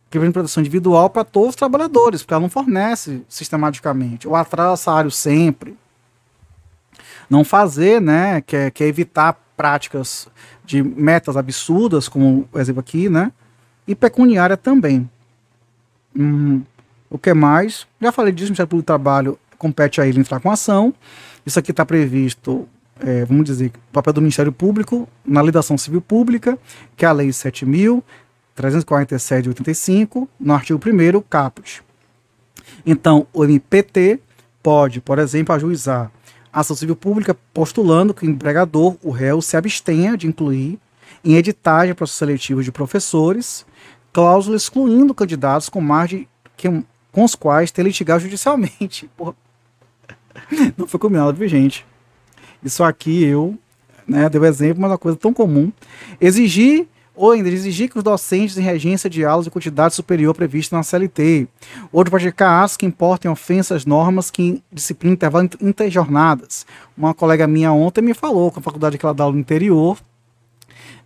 [0.10, 4.36] que vem de proteção individual, para todos os trabalhadores, porque ela não fornece sistematicamente, ou
[4.36, 5.78] atrasa salário sempre.
[7.30, 10.28] Não fazer, né, que é, que é evitar práticas
[10.66, 13.32] de metas absurdas, como o exemplo aqui, né,
[13.88, 15.08] e pecuniária também.
[16.16, 16.64] Hum,
[17.08, 17.86] o que mais?
[18.02, 20.92] Já falei disso, o Ministério Público do Trabalho compete a ele entrar com ação.
[21.46, 22.68] Isso aqui está previsto,
[23.00, 26.58] é, vamos dizer, o papel do Ministério Público na Lei da Ação Civil Pública,
[26.96, 31.84] que é a Lei 7.347 de 85, no artigo 1 caput.
[32.86, 34.20] Então, o MPT
[34.62, 36.12] pode, por exemplo, ajuizar
[36.52, 40.80] ação civil pública postulando que o empregador, o réu, se abstenha de incluir
[41.24, 43.66] em editagem processo seletivo de professores
[44.12, 46.68] cláusula excluindo candidatos com margem que,
[47.12, 49.08] com os quais ter litigado judicialmente.
[49.16, 49.36] Porra.
[50.76, 51.86] Não foi combinado, viu, gente?
[52.64, 53.58] Isso aqui eu
[54.08, 55.72] né, deu exemplo, mas é uma coisa tão comum.
[56.20, 56.88] Exigir
[57.18, 60.84] ou ainda exigir que os docentes em regência de aulas de quantidade superior prevista na
[60.84, 61.48] CLT,
[61.92, 66.66] ou de praticar atos que importem ofensas normas que disciplina intervalo interjornadas.
[66.96, 69.98] Uma colega minha ontem me falou que a faculdade que ela dá aula no interior,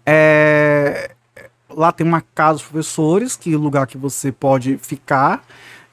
[0.06, 1.12] é,
[1.70, 5.42] lá tem uma casa dos professores, que é lugar que você pode ficar,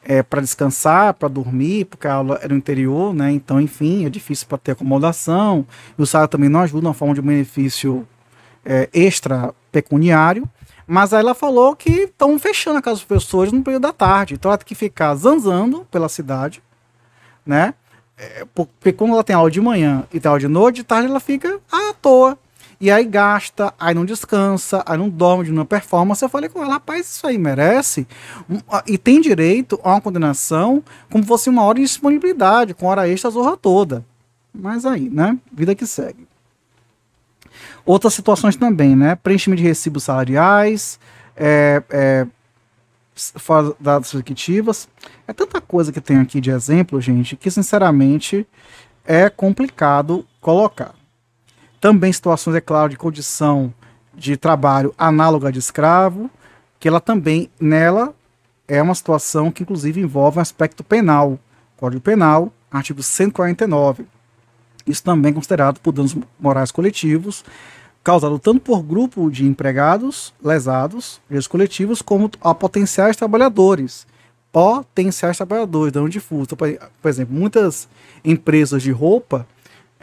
[0.08, 3.30] é, para descansar, para dormir, porque a aula é no interior, né?
[3.30, 5.66] Então, enfim, é difícil para ter acomodação.
[5.98, 8.08] E o salário também não ajuda, uma forma de benefício
[8.64, 10.48] é, extra pecuniário.
[10.86, 14.32] Mas aí ela falou que estão fechando a casa dos professores no período da tarde.
[14.32, 16.62] Então ela tem que ficar zanzando pela cidade,
[17.44, 17.74] né?
[18.16, 21.06] É, porque quando ela tem aula de manhã e tem aula de noite, de tarde
[21.06, 22.38] ela fica à toa.
[22.80, 26.22] E aí gasta, aí não descansa, aí não dorme de uma performance.
[26.22, 28.06] Eu falei com ela, rapaz, isso aí merece.
[28.86, 33.28] E tem direito a uma condenação como fosse uma hora de disponibilidade, com hora extra
[33.28, 34.04] a zorra toda.
[34.54, 35.36] Mas aí, né?
[35.52, 36.28] Vida que segue.
[37.84, 39.16] Outras situações também, né?
[39.16, 41.00] Preenchimento de recibos salariais,
[41.36, 42.26] é, é,
[43.14, 44.88] fora dadas executivas.
[45.26, 48.46] É tanta coisa que tem aqui de exemplo, gente, que sinceramente
[49.04, 50.94] é complicado colocar.
[51.80, 53.72] Também situações, é claro, de condição
[54.14, 56.30] de trabalho análoga de escravo,
[56.80, 58.14] que ela também, nela,
[58.66, 61.38] é uma situação que inclusive envolve um aspecto penal.
[61.76, 64.04] Código Penal, artigo 149.
[64.86, 67.44] Isso também é considerado por danos morais coletivos
[68.08, 74.06] causado tanto por grupo de empregados lesados, direitos coletivos, como a potenciais trabalhadores.
[74.50, 76.44] Potenciais trabalhadores, dano difuso.
[76.44, 76.56] Então,
[77.02, 77.86] por exemplo, muitas
[78.24, 79.46] empresas de roupa,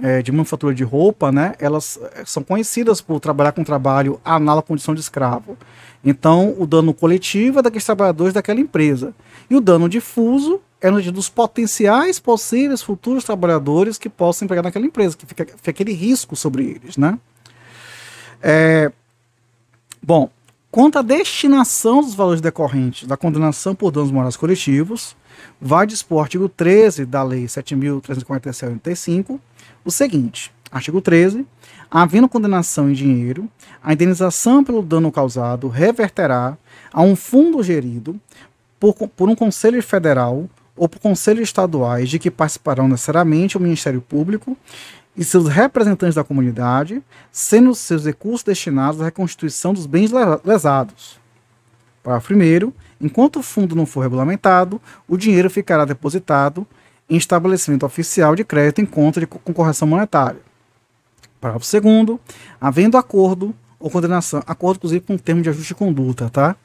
[0.02, 4.66] é, de manufatura de roupa, né, elas é, são conhecidas por trabalhar com trabalho análogo
[4.66, 5.58] à condição de escravo.
[6.04, 9.14] Então, o dano coletivo é daqueles trabalhadores daquela empresa.
[9.50, 14.86] E o dano difuso é no dos potenciais possíveis futuros trabalhadores que possam empregar naquela
[14.86, 17.18] empresa, que fica, fica aquele risco sobre eles, né?
[18.42, 18.92] É,
[20.04, 20.30] bom,
[20.70, 25.16] quanto à destinação dos valores decorrentes da condenação por danos morais coletivos,
[25.60, 29.40] vai dispor o artigo 13 da Lei 7.347
[29.86, 31.46] o seguinte: artigo 13.
[31.90, 33.50] Havendo condenação em dinheiro,
[33.82, 36.58] a indenização pelo dano causado reverterá
[36.92, 38.20] a um fundo gerido
[38.80, 44.02] por, por um Conselho Federal ou por conselhos estaduais de que participarão necessariamente o Ministério
[44.02, 44.58] Público
[45.16, 50.12] e seus representantes da comunidade, sendo seus recursos destinados à reconstituição dos bens
[50.44, 51.18] lesados.
[52.04, 52.74] Parágrafo 1.
[53.00, 56.68] Enquanto o fundo não for regulamentado, o dinheiro ficará depositado
[57.10, 60.40] em estabelecimento oficial de crédito em conta de concorreção monetária.
[61.40, 62.20] Parágrafo 2.
[62.60, 66.56] Havendo acordo ou condenação, acordo inclusive com termo de ajuste de conduta, tá?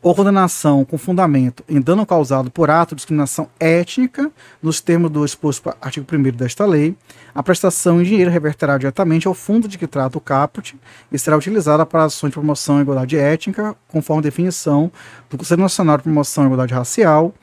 [0.00, 4.30] ou condenação com fundamento em dano causado por ato de discriminação étnica,
[4.62, 6.96] nos termos do exposto artigo 1 desta lei,
[7.34, 10.76] a prestação em dinheiro reverterá diretamente ao fundo de que trata o caput
[11.10, 14.90] e será utilizada para ações de promoção à igualdade étnica, conforme definição
[15.28, 17.34] do Conselho Nacional de Promoção à Igualdade Racial,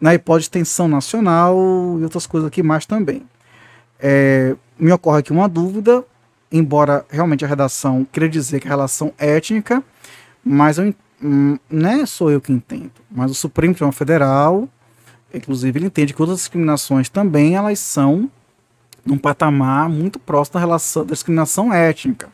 [0.00, 1.56] na hipótese de tensão nacional
[1.98, 3.22] e outras coisas aqui mais também.
[3.98, 6.04] É, me ocorre aqui uma dúvida,
[6.50, 9.82] embora realmente a redação queira dizer que a relação étnica,
[10.44, 10.94] mas eu
[11.26, 14.68] Hum, não é sou eu que entendo, mas o Supremo Tribunal Federal,
[15.32, 18.30] inclusive, ele entende que outras discriminações também elas são
[19.06, 22.28] num patamar muito próximo da relação da discriminação étnica,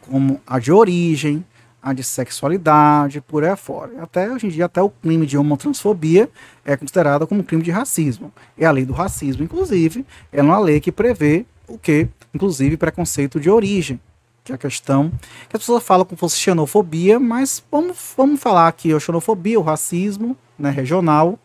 [0.00, 1.44] como a de origem,
[1.84, 4.02] a de sexualidade, por aí afora.
[4.02, 6.30] Até hoje em dia, até o crime de homotransfobia
[6.64, 8.32] é considerado como crime de racismo.
[8.56, 12.08] E a lei do racismo, inclusive, é uma lei que prevê o que?
[12.34, 14.00] Inclusive preconceito de origem
[14.42, 15.10] que é a questão
[15.48, 19.62] que as pessoas falam como fosse xenofobia, mas vamos, vamos falar aqui a xenofobia, o
[19.62, 21.38] racismo né, regional.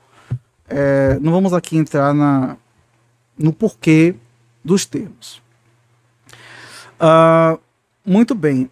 [0.68, 2.58] É, não vamos aqui entrar na,
[3.38, 4.16] no porquê
[4.64, 5.42] dos termos.
[7.00, 7.58] Uh,
[8.06, 8.70] muito bem.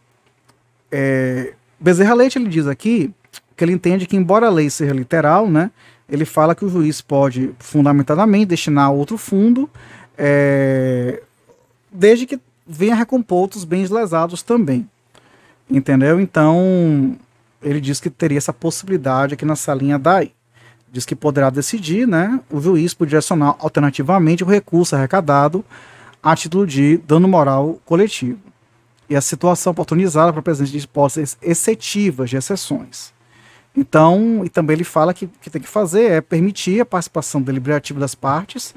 [0.92, 3.14] É, Bezerra Leite ele diz aqui
[3.56, 5.72] que ele entende que, embora a lei seja literal, né,
[6.10, 9.70] ele fala que o juiz pode fundamentadamente destinar outro fundo,
[10.18, 11.22] é,
[11.92, 14.88] desde que venha recompor outros bens lesados também.
[15.70, 16.20] Entendeu?
[16.20, 17.18] Então,
[17.62, 20.32] ele diz que teria essa possibilidade aqui nessa linha daí.
[20.92, 22.40] Diz que poderá decidir, né?
[22.50, 25.64] O juiz por direcionar alternativamente o recurso arrecadado
[26.24, 28.40] a título de dano moral coletivo.
[29.10, 33.14] E a situação oportunizada para a presença de hipóteses excetivas de exceções.
[33.76, 37.42] Então, e também ele fala que o que tem que fazer é permitir a participação
[37.42, 38.74] deliberativa das partes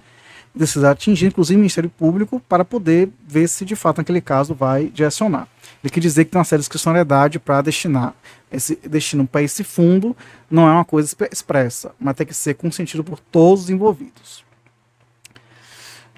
[0.56, 4.86] precisa atingir, inclusive, o Ministério Público para poder ver se de fato naquele caso vai
[4.86, 5.46] direcionar.
[5.82, 8.14] Ele quer dizer que tem uma série de discricionalidade para destinar
[8.50, 10.16] esse destino para esse fundo,
[10.50, 14.44] não é uma coisa expressa, mas tem que ser consentido por todos os envolvidos.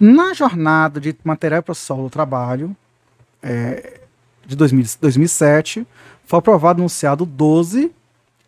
[0.01, 2.75] Na jornada de material processual do trabalho,
[3.43, 4.01] é,
[4.47, 5.87] de 2000, 2007,
[6.25, 7.93] foi aprovado o enunciado 12,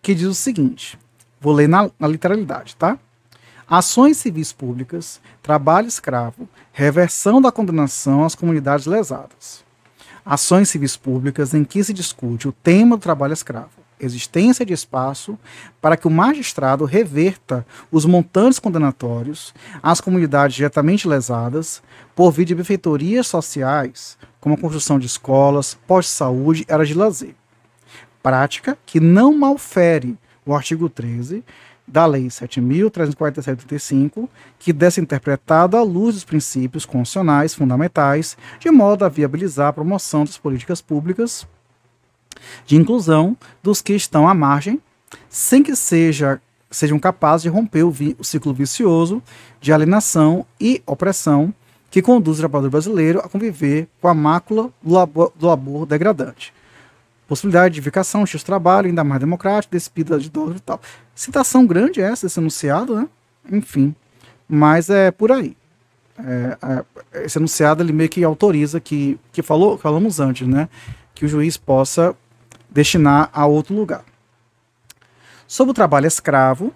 [0.01, 0.99] que diz o seguinte:
[1.41, 2.99] vou ler na, na literalidade, tá?
[3.69, 9.65] Ações civis públicas, trabalho escravo, reversão da condenação às comunidades lesadas.
[10.25, 15.39] Ações civis públicas em que se discute o tema do trabalho escravo, existência de espaço
[15.81, 21.83] para que o magistrado reverta os montantes condenatórios às comunidades diretamente lesadas
[22.15, 27.35] por via de benfeitorias sociais, como a construção de escolas, pós-saúde e áreas de lazer.
[28.23, 31.43] Prática que não malfere o artigo 13
[31.87, 34.27] da Lei 7.347-35,
[34.59, 39.73] que deve ser interpretado à luz dos princípios constitucionais fundamentais, de modo a viabilizar a
[39.73, 41.47] promoção das políticas públicas
[42.67, 44.81] de inclusão dos que estão à margem,
[45.29, 49.23] sem que seja, sejam capazes de romper o, vi, o ciclo vicioso
[49.61, 51.53] de alienação e opressão
[51.91, 56.53] que conduz o trabalhador brasileiro a conviver com a mácula do labor, do labor degradante.
[57.29, 60.81] Possibilidade de indicação, de trabalho, ainda mais democrático, despida de dor e tal.
[61.15, 63.09] Citação grande essa, esse enunciado, né?
[63.51, 63.95] Enfim.
[64.49, 65.57] Mas é por aí.
[66.19, 66.59] É,
[67.15, 70.69] é, esse enunciado ele meio que autoriza que, que falou, falamos antes, né?
[71.15, 72.15] Que o juiz possa
[72.75, 74.05] destinar a outro lugar.
[75.47, 76.75] Sobre o trabalho escravo,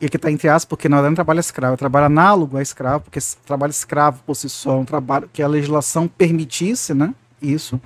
[0.00, 2.62] e aqui está entre aspas, porque não é um trabalho escravo, é trabalho análogo a
[2.62, 7.14] escravo, porque trabalho escravo por si só é um trabalho que a legislação permitisse, né?
[7.40, 7.80] Isso.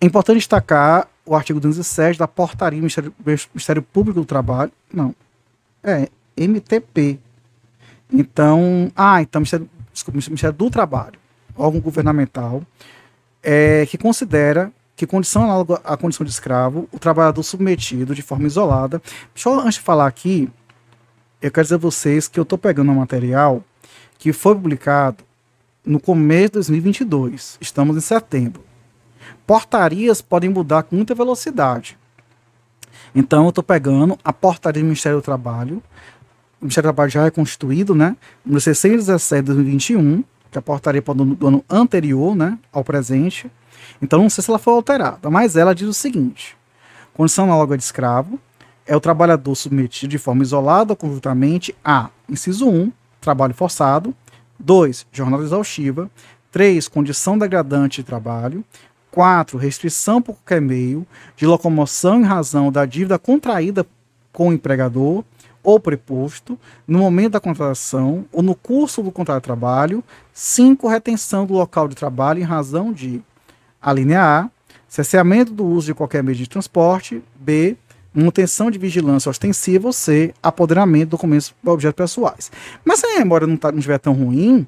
[0.00, 3.14] É importante destacar o artigo 207 da portaria do Ministério,
[3.52, 4.72] Ministério Público do Trabalho.
[4.92, 5.14] Não.
[5.82, 7.18] É, MTP.
[8.12, 11.18] Então, ah, então, Ministério, desculpa, Ministério do Trabalho,
[11.56, 12.62] órgão governamental,
[13.42, 18.46] é, que considera que condição análoga à condição de escravo, o trabalhador submetido de forma
[18.46, 19.00] isolada.
[19.34, 20.48] Deixa eu, antes de falar aqui,
[21.40, 23.64] eu quero dizer a vocês que eu estou pegando um material
[24.18, 25.24] que foi publicado
[25.84, 27.58] no começo de 2022.
[27.60, 28.62] Estamos em setembro.
[29.46, 31.98] Portarias podem mudar com muita velocidade.
[33.14, 35.82] Então, eu estou pegando a portaria do Ministério do Trabalho.
[36.60, 38.16] O Ministério do Trabalho já é constituído, né?
[38.44, 42.58] No 617 de 2021, que é a portaria do ano anterior, né?
[42.72, 43.50] Ao presente.
[44.00, 46.56] Então não sei se ela foi alterada, mas ela diz o seguinte:
[47.14, 48.38] condição análoga de escravo
[48.86, 54.14] é o trabalhador submetido de forma isolada ou conjuntamente a, inciso 1, trabalho forçado,
[54.58, 56.10] 2, jornada exaustiva,
[56.50, 58.64] 3, condição degradante de trabalho,
[59.10, 61.06] 4, restrição por qualquer meio
[61.36, 63.86] de locomoção em razão da dívida contraída
[64.32, 65.22] com o empregador
[65.62, 70.02] ou preposto no momento da contratação ou no curso do contrato de trabalho.
[70.32, 73.22] 5, retenção do local de trabalho em razão de
[73.82, 74.50] a linha A,
[74.88, 77.22] cerceamento do uso de qualquer meio de transporte.
[77.34, 77.76] B,
[78.14, 79.92] manutenção de vigilância ostensiva.
[79.92, 82.52] C, apoderamento de documentos objetos pessoais.
[82.84, 84.66] Mas se a memória não, tá, não estiver tão ruim,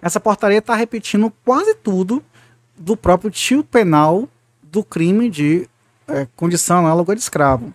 [0.00, 2.22] essa portaria está repetindo quase tudo
[2.76, 4.28] do próprio tio penal
[4.62, 5.68] do crime de
[6.06, 7.72] é, condição análoga de escravo.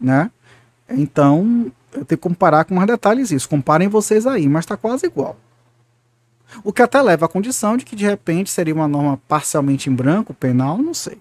[0.00, 0.30] Né?
[0.90, 3.48] Então, eu tenho que comparar com mais detalhes isso.
[3.48, 5.36] Comparem vocês aí, mas está quase igual.
[6.62, 9.94] O que até leva à condição de que de repente seria uma norma parcialmente em
[9.94, 11.18] branco, penal, não sei.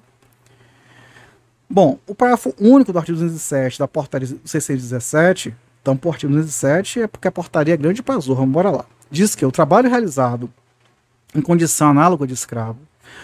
[1.69, 7.07] Bom, o parágrafo único do artigo 207 da portaria 617, então por artigo 207 é
[7.07, 8.85] porque a portaria é grande para zorra, bora lá.
[9.09, 10.51] Diz que o trabalho realizado
[11.33, 12.79] em condição análoga de escravo,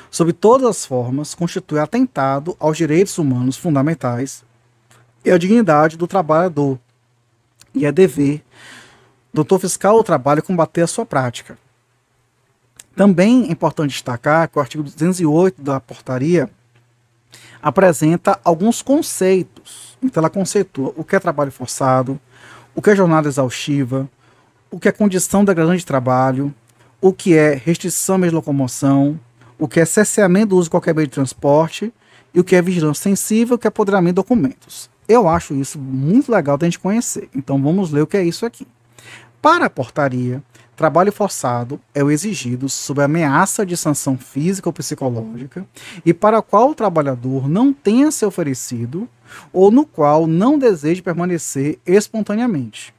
[0.10, 4.46] sob todas as formas, constitui atentado aos direitos humanos fundamentais
[5.26, 6.80] e à dignidade do trabalhador,
[7.76, 8.44] e é dever
[9.34, 11.58] do fiscal do trabalho combater a sua prática,
[12.98, 16.50] também é importante destacar que o artigo 208 da portaria
[17.62, 19.96] apresenta alguns conceitos.
[20.02, 22.20] Então, ela conceitua o que é trabalho forçado,
[22.74, 24.10] o que é jornada exaustiva,
[24.72, 26.52] o que é condição degradante de trabalho,
[27.00, 29.20] o que é restrição de locomoção,
[29.60, 31.94] o que é cesseamento do uso de qualquer meio de transporte
[32.34, 34.90] e o que é vigilância sensível, o que é apoderamento de documentos.
[35.08, 37.30] Eu acho isso muito legal da gente conhecer.
[37.36, 38.68] Então vamos ler o que é isso aqui.
[39.40, 40.42] Para a portaria,
[40.78, 45.66] Trabalho forçado é o exigido sob ameaça de sanção física ou psicológica
[46.06, 49.10] e para qual o trabalhador não tenha se oferecido
[49.52, 52.94] ou no qual não deseje permanecer espontaneamente.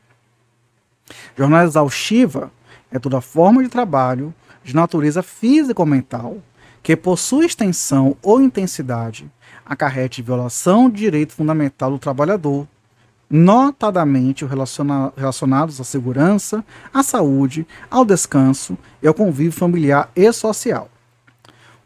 [1.36, 2.50] Jornada exaustiva
[2.90, 6.38] é toda forma de trabalho de natureza física ou mental
[6.82, 9.30] que possui extensão ou intensidade,
[9.64, 12.66] acarrete violação de direito fundamental do trabalhador,
[13.30, 20.88] notadamente relaciona relacionados à segurança, à saúde, ao descanso e ao convívio familiar e social.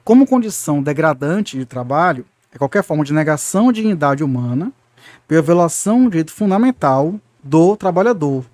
[0.04, 4.72] Como condição degradante de trabalho, é qualquer forma de negação de dignidade humana
[5.26, 8.44] pela violação do direito fundamental do trabalhador,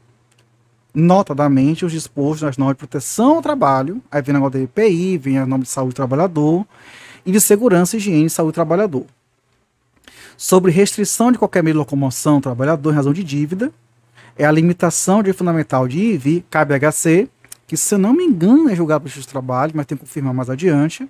[0.94, 5.18] notadamente os dispostos nas normas de proteção ao trabalho, aí vem o negócio da EPI,
[5.18, 6.66] vem a norma de saúde do trabalhador,
[7.24, 9.04] e de segurança, higiene e saúde do trabalhador.
[10.40, 13.72] Sobre restrição de qualquer meio de locomoção do trabalhador em razão de dívida,
[14.38, 17.28] é a limitação de fundamental de IV, KBHC,
[17.66, 20.04] que se eu não me engano é julgado pelo justiça do trabalho, mas tem que
[20.04, 21.08] confirmar mais adiante,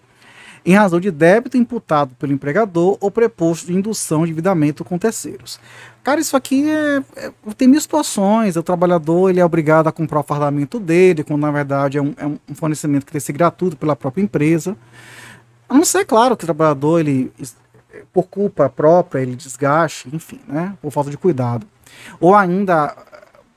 [0.64, 5.60] em razão de débito imputado pelo empregador ou preposto de indução de endividamento com terceiros.
[6.02, 8.56] Cara, isso aqui é, é, tem mil situações.
[8.56, 12.14] O trabalhador ele é obrigado a comprar o fardamento dele, quando na verdade é um,
[12.16, 14.74] é um fornecimento que tem que ser gratuito pela própria empresa.
[15.68, 17.30] A não ser, claro, que o trabalhador, ele,
[18.12, 20.74] por culpa própria, ele desgaste, enfim, né?
[20.80, 21.66] Por falta de cuidado.
[22.20, 22.96] Ou ainda,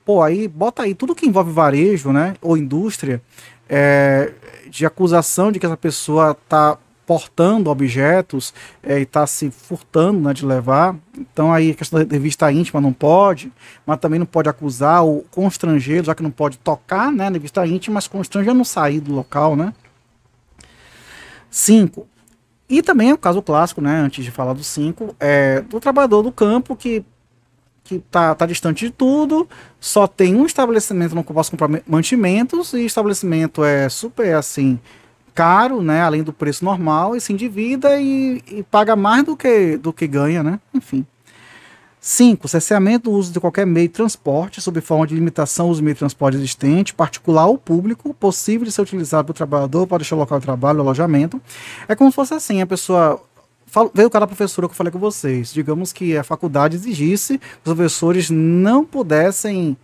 [0.06, 2.36] pô, aí, bota aí tudo que envolve varejo, né?
[2.42, 3.22] Ou indústria,
[3.70, 4.34] é,
[4.70, 10.34] de acusação de que essa pessoa está portando objetos é, e está se furtando né,
[10.34, 10.96] de levar.
[11.18, 13.52] Então aí a questão da revista íntima não pode,
[13.86, 17.68] mas também não pode acusar o constrangeiro, já que não pode tocar né, na revista
[17.68, 19.74] íntima, mas constranger não sair do local, né?
[21.50, 22.08] Cinco.
[22.72, 26.32] E também o caso clássico, né, antes de falar do cinco, é do trabalhador do
[26.32, 27.04] campo que
[27.84, 32.72] que tá, tá distante de tudo, só tem um estabelecimento no qual posso comprar mantimentos
[32.72, 34.80] e estabelecimento é super assim
[35.34, 39.76] caro, né, além do preço normal, e se endivida e, e paga mais do que,
[39.76, 40.60] do que ganha, né?
[40.74, 41.06] Enfim.
[42.04, 42.48] 5.
[42.48, 45.86] Cerceamento do uso de qualquer meio de transporte, sob forma de limitação ao uso do
[45.86, 50.16] meio de transporte existente, particular ou público, possível de ser utilizado pelo trabalhador para deixar
[50.16, 51.40] o local de trabalho, alojamento.
[51.88, 53.24] É como se fosse assim, a pessoa
[53.94, 55.54] veio o cara professora que eu falei com vocês.
[55.54, 59.78] Digamos que a faculdade exigisse que os professores não pudessem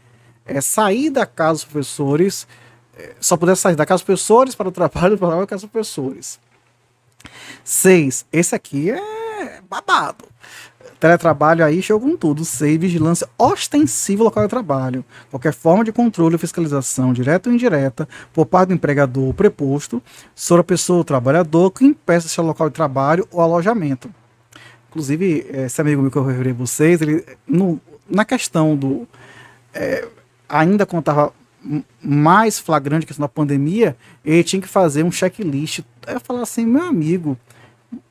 [0.43, 2.47] é, sair da casa dos professores
[3.19, 6.39] só pudesse sair da casa dos professores para o trabalho, para a casa dos professores.
[7.63, 10.25] Seis, esse aqui é babado.
[10.99, 12.43] Teletrabalho aí chegou com tudo.
[12.43, 15.05] Seis, vigilância ostensiva local de trabalho.
[15.29, 20.01] Qualquer forma de controle ou fiscalização, direta ou indireta, por parte do empregador ou preposto,
[20.33, 24.09] sobre a pessoa ou trabalhador que impeça esse local de trabalho ou alojamento.
[24.89, 27.79] Inclusive, esse amigo meu que eu referi a vocês, ele, no,
[28.09, 29.07] na questão do.
[29.73, 30.07] É,
[30.49, 31.33] ainda estava
[32.01, 35.81] mais flagrante que na pandemia, ele tinha que fazer um checklist.
[36.07, 37.37] Eu falava assim, meu amigo,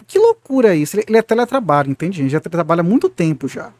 [0.06, 0.96] que loucura é isso?
[0.96, 2.22] Ele, ele é teletrabalho, entende?
[2.22, 3.72] Ele já trabalha há muito tempo já.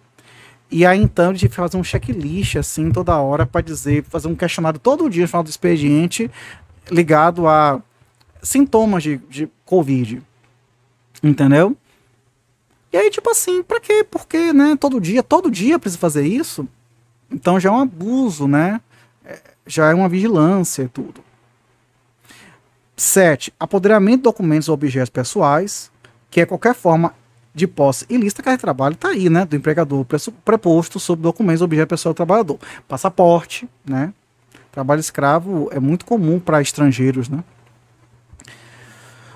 [0.70, 4.80] E aí então que fazer um checklist assim toda hora para dizer, fazer um questionário
[4.80, 6.30] todo dia no final do expediente
[6.90, 7.80] ligado a
[8.42, 10.22] sintomas de, de Covid.
[11.22, 11.76] Entendeu?
[12.92, 14.05] E aí, tipo assim, pra quê?
[14.05, 14.76] Por quê, né?
[14.78, 16.66] Todo dia, todo dia precisa fazer isso?
[17.30, 18.80] Então já é um abuso, né?
[19.66, 21.22] já é uma vigilância e tudo.
[22.97, 23.53] 7.
[23.61, 25.90] Apoderamento de documentos ou objetos pessoais,
[26.30, 27.14] que é qualquer forma
[27.55, 29.44] de posse ilícita que de trabalho está aí, né?
[29.44, 30.05] Do empregador
[30.44, 32.59] preposto sobre documentos ou objetos pessoais do trabalhador.
[32.86, 34.12] Passaporte, né?
[34.70, 37.42] Trabalho escravo é muito comum para estrangeiros, né?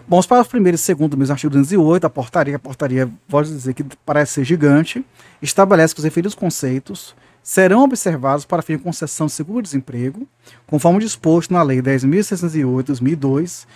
[0.07, 3.49] Bom, os parágrafos 1 e 2 do mesmo artigo 208, a portaria, a portaria, pode
[3.49, 5.05] dizer que parece ser gigante,
[5.41, 10.27] estabelece que os referidos conceitos serão observados para fim de concessão de seguro-desemprego,
[10.67, 13.67] conforme disposto na Lei 10.608-2002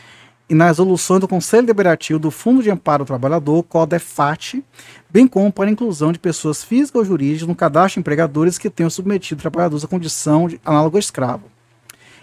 [0.48, 4.62] e nas resoluções do Conselho Deliberativo do Fundo de Amparo ao Trabalhador, CODEFAT,
[5.10, 8.68] bem como para a inclusão de pessoas físicas ou jurídicas no cadastro de empregadores que
[8.68, 11.44] tenham submetido trabalhadores à condição de análogo escravo.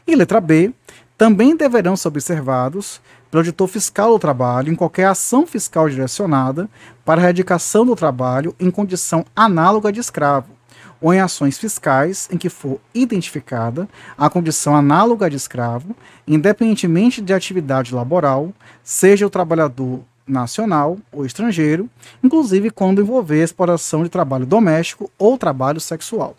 [0.06, 0.72] E letra B,
[1.18, 6.70] também deverão ser observados pelo auditor fiscal do trabalho em qualquer ação fiscal direcionada
[7.06, 10.48] para a erradicação do trabalho em condição análoga de escravo,
[11.02, 15.96] ou em ações fiscais em que for identificada a condição análoga de escravo,
[16.28, 21.90] independentemente de atividade laboral, seja o trabalhador nacional ou estrangeiro,
[22.24, 26.36] inclusive quando envolver exploração de trabalho doméstico ou trabalho sexual.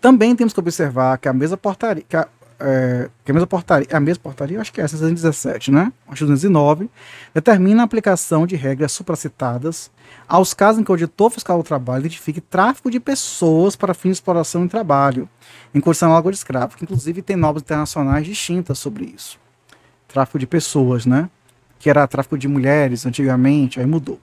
[0.00, 2.28] Também temos que observar que a mesma portaria, que a,
[2.60, 5.92] é, que a mesma portaria, a mesma portaria, acho que é a 617, né?
[6.06, 6.90] Artigo 209,
[7.32, 9.90] determina a aplicação de regras supracitadas
[10.28, 14.10] aos casos em que o auditor fiscal do trabalho identifique tráfico de pessoas para fins
[14.10, 15.28] de exploração em trabalho,
[15.74, 19.38] em condição análoga de escravo, que inclusive tem normas internacionais distintas sobre isso.
[20.08, 21.28] Tráfico de pessoas, né?
[21.78, 24.20] Que era tráfico de mulheres antigamente, aí mudou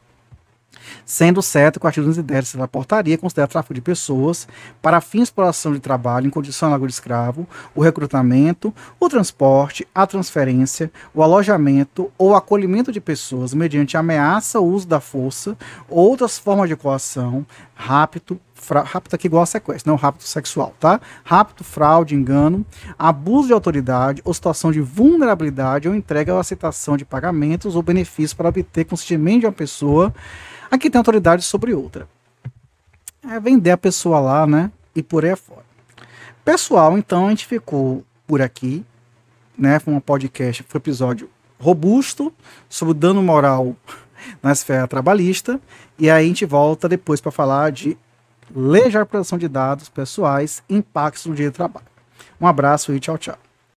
[1.05, 4.47] sendo certo que o artigo 210 da portaria considera tráfico de pessoas
[4.81, 9.87] para fins de exploração de trabalho em condição de de escravo, o recrutamento, o transporte,
[9.93, 15.57] a transferência, o alojamento ou acolhimento de pessoas mediante ameaça, uso da força,
[15.89, 18.39] outras formas de coação, rapto,
[18.85, 20.99] rapto aqui igual a sequestro, não rapto sexual, tá?
[21.23, 22.65] Rapto, fraude, engano,
[22.97, 28.33] abuso de autoridade ou situação de vulnerabilidade ou entrega ou aceitação de pagamentos ou benefícios
[28.33, 30.13] para obter consentimento de uma pessoa
[30.71, 32.07] a que tem autoridade sobre outra.
[33.29, 34.71] É vender a pessoa lá, né?
[34.95, 35.65] E por aí fora.
[36.43, 38.85] Pessoal, então a gente ficou por aqui,
[39.57, 39.79] né?
[39.79, 42.33] Foi um podcast, foi um episódio robusto
[42.67, 43.75] sobre o dano moral
[44.41, 45.59] na esfera trabalhista.
[45.99, 47.97] E aí a gente volta depois para falar de
[48.55, 48.89] lei
[49.37, 51.85] de dados pessoais, impactos no dia de trabalho.
[52.39, 53.37] Um abraço e tchau, tchau.